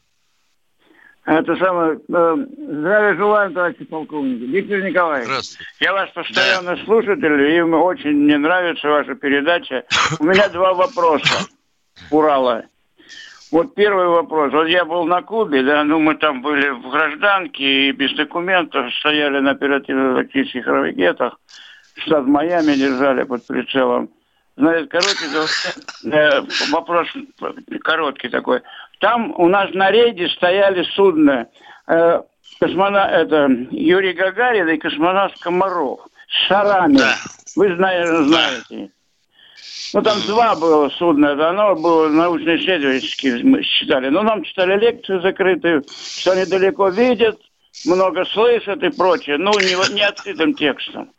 [1.26, 4.44] Это самое, э, здравия желаю, товарищи полковники.
[4.44, 5.28] Виктор Николаевич.
[5.28, 5.72] Здравствуйте.
[5.80, 6.86] Я ваш постоянно да.
[6.86, 9.86] слушатель, и очень мне нравится ваша передача.
[10.20, 11.48] У меня два вопроса.
[12.10, 12.66] Урала.
[13.54, 14.52] Вот первый вопрос.
[14.52, 18.92] Вот я был на Кубе, да, ну мы там были в гражданке и без документов,
[18.96, 21.40] стояли на оперативно-тактических ракетах.
[21.98, 24.10] Штат Майами держали под прицелом.
[24.58, 26.42] Значит, короткий э,
[26.72, 27.08] вопрос,
[27.84, 28.62] короткий такой.
[29.00, 31.46] Там у нас на рейде стояли судна
[31.86, 32.22] э,
[32.60, 36.98] космона, это, Юрий Гагарин и космонавт Комаров с шарами.
[36.98, 37.14] Да.
[37.56, 38.92] Вы знаете, знаете.
[39.94, 44.10] Ну, там два было судна, это оно было научно-исследовательские, мы считали.
[44.10, 45.84] Но нам читали лекции закрытые,
[46.20, 47.40] что они далеко видят,
[47.86, 49.38] много слышат и прочее.
[49.38, 51.12] Ну, не, не открытым текстом.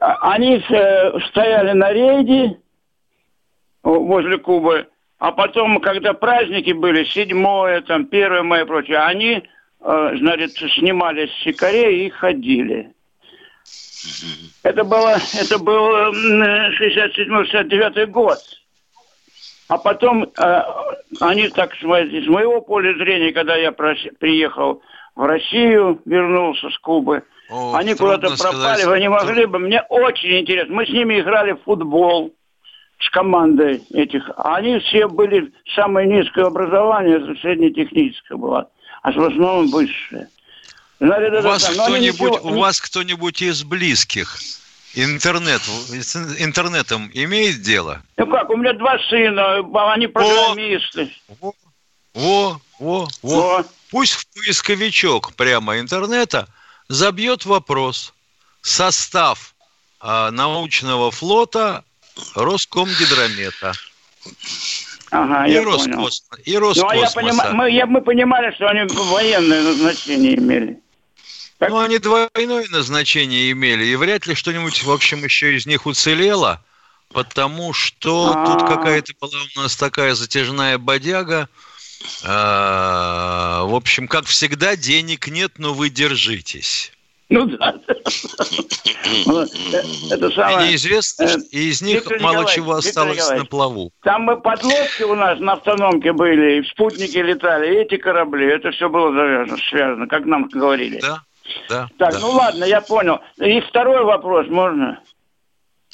[0.00, 2.58] А, они э, стояли на рейде
[3.82, 4.86] возле Кубы,
[5.18, 9.42] а потом, когда праздники были, 7 там, 1 мая и прочее, они,
[9.80, 12.92] э, значит, снимали с сикарей и ходили.
[14.62, 18.38] Это было, это был 67-69 год.
[19.68, 20.62] А потом э,
[21.20, 24.82] они так, с моего поля зрения, когда я приехал
[25.16, 28.84] в Россию, вернулся с Кубы, О, они куда-то пропали, сказать.
[28.84, 30.74] вы не могли бы, мне очень интересно.
[30.74, 32.34] Мы с ними играли в футбол
[32.98, 34.30] с командой этих.
[34.36, 38.68] Они все были самое низкое образование, среднетехническое было,
[39.02, 40.28] а в основном высшее.
[41.04, 42.50] Значит, у вас кто-нибудь, ничего...
[42.50, 44.38] у вас кто-нибудь из близких
[44.94, 48.02] интернет, с интернетом имеет дело?
[48.16, 49.58] Ну как, у меня два сына,
[49.92, 51.14] они программисты.
[51.28, 51.52] Во,
[52.14, 53.64] во, во, во.
[53.90, 56.48] Пусть в поисковичок прямо интернета
[56.88, 58.14] забьет вопрос
[58.62, 59.54] состав
[60.00, 61.84] э, научного флота
[62.34, 63.72] Роскомгидромета.
[65.10, 66.42] Ага, и я Роскосмос, понял.
[66.44, 66.86] И Роскосмоса.
[66.86, 67.56] Ну, а я поним...
[67.56, 70.80] мы, я, мы понимали, что они военное назначение имели.
[71.58, 71.70] Так?
[71.70, 76.62] Ну, они двойное назначение имели, и вряд ли что-нибудь, в общем, еще из них уцелело,
[77.12, 78.46] потому что А-а-а.
[78.46, 81.48] тут какая-то была у нас такая затяжная бодяга.
[82.24, 86.92] А, в общем, как всегда, денег нет, но вы держитесь.
[87.30, 87.74] Ну да.
[90.10, 90.68] Это самое...
[90.68, 93.90] И неизвестно, э, и из них мало чего осталось на плаву.
[94.02, 98.46] Там мы подлодки у нас на автономке были, и спутники летали, и эти корабли.
[98.46, 101.00] Это все было завязано, связано, как нам говорили.
[101.00, 101.22] Да,
[101.68, 101.88] да.
[101.98, 102.18] Так, да.
[102.20, 103.20] ну ладно, я понял.
[103.36, 105.00] И второй вопрос можно?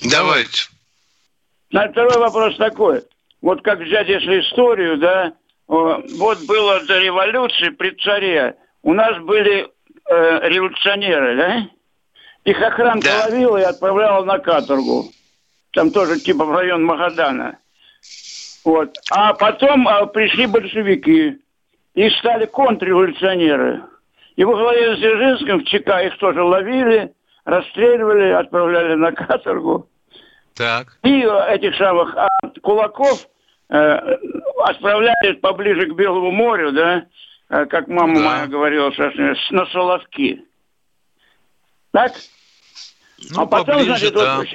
[0.03, 0.68] Давайте.
[1.70, 3.03] На второй вопрос такой.
[3.42, 5.32] Вот как взять, если историю, да,
[5.66, 9.68] вот было до революции при царе, у нас были
[10.11, 11.68] э, революционеры, да?
[12.44, 13.24] Их охранка да.
[13.26, 15.12] ловила и отправляла на каторгу.
[15.72, 17.59] Там тоже типа в район Магадана.
[18.64, 18.96] Вот.
[19.11, 21.38] А потом а, пришли большевики
[21.94, 23.82] и стали контрреволюционеры.
[24.41, 27.12] И во главе с Дзержинским в ЧК их тоже ловили,
[27.45, 29.86] расстреливали, отправляли на каторгу.
[30.55, 30.97] Так.
[31.03, 32.26] И этих самых а,
[32.62, 33.26] кулаков
[33.68, 34.16] э,
[34.64, 37.05] отправляли поближе к Белому морю, да,
[37.51, 38.20] э, как мама да.
[38.22, 38.91] моя говорила,
[39.51, 40.43] на Соловки.
[41.91, 42.12] Так?
[43.32, 44.36] Ну, а потом, поближе, значит, да.
[44.38, 44.47] вот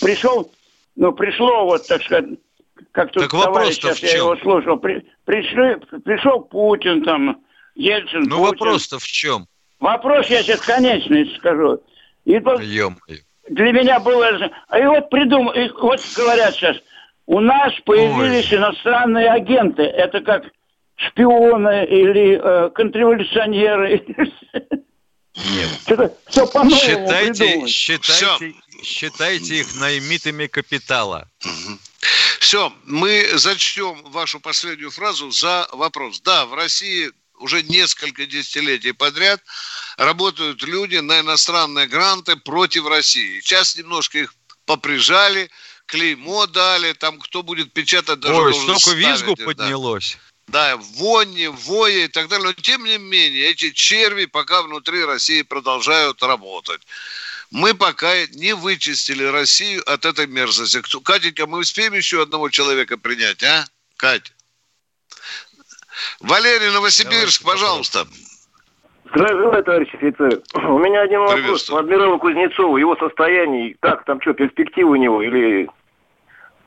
[0.00, 0.50] пришел,
[0.96, 2.26] ну, пришло вот, так сказать,
[2.90, 7.40] как тут так товарищ, сейчас я его слушал, при, пришли, пришел Путин там,
[7.78, 9.46] Ельцин, Ну, вопрос-то в чем?
[9.78, 11.80] Вопрос я сейчас конечный скажу.
[12.24, 14.50] И вот для меня было...
[14.76, 16.76] И вот придумал, и вот говорят сейчас,
[17.26, 18.58] у нас появились Ой.
[18.58, 19.82] иностранные агенты.
[19.82, 20.44] Это как
[20.96, 24.04] шпионы или э, контрреволюционеры.
[25.36, 26.12] Нет.
[26.26, 31.30] Все по считайте, считайте, считайте их наймитами капитала.
[32.40, 36.20] Все, мы зачтем вашу последнюю фразу за вопрос.
[36.20, 37.10] Да, в России
[37.40, 39.42] уже несколько десятилетий подряд
[39.96, 43.40] работают люди на иностранные гранты против России.
[43.40, 44.34] Сейчас немножко их
[44.66, 45.50] поприжали,
[45.86, 50.18] клеймо дали, там кто будет печатать даже Ой, столько визгу поднялось.
[50.48, 52.46] да, вони, воя и так далее.
[52.46, 56.82] Но тем не менее, эти черви пока внутри России продолжают работать.
[57.50, 60.82] Мы пока не вычистили Россию от этой мерзости.
[61.02, 63.66] Катенька, мы успеем еще одного человека принять, а?
[63.96, 64.32] Катя.
[66.20, 68.06] Валерий Новосибирск, пожалуйста.
[69.14, 70.40] Здравия товарищ офицер.
[70.54, 71.70] У меня один вопрос.
[71.70, 75.68] Адмиралу Кузнецову, его состояние, так, там что, перспективы у него или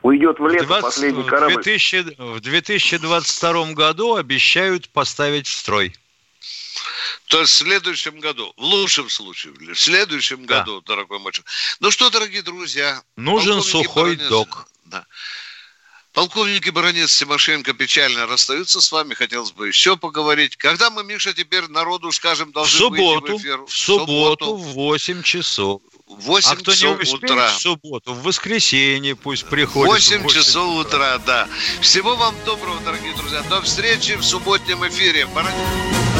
[0.02, 1.54] уйдет в лес 20, последний корабль?
[1.54, 5.94] В, 2000, в 2022 году обещают поставить в строй.
[7.28, 10.60] То есть в следующем году, в лучшем случае, в следующем да.
[10.60, 11.44] году, дорогой мальчик.
[11.80, 13.00] Ну что, дорогие друзья.
[13.16, 14.66] Нужен сухой док.
[14.86, 15.06] Да.
[16.12, 19.14] Полковник и баронец Тимошенко печально расстаются с вами.
[19.14, 20.56] Хотелось бы еще поговорить.
[20.56, 23.64] Когда мы, Миша, теперь народу скажем, должны в субботу, выйти в эфир?
[23.64, 25.80] В субботу в 8 часов.
[26.06, 27.48] 8 а кто часов не успеет утра.
[27.48, 29.90] в субботу, в воскресенье пусть приходит.
[29.90, 31.48] 8, 8 часов утра, да.
[31.80, 33.42] Всего вам доброго, дорогие друзья.
[33.48, 35.26] До встречи в субботнем эфире.
[35.26, 36.11] Баронец.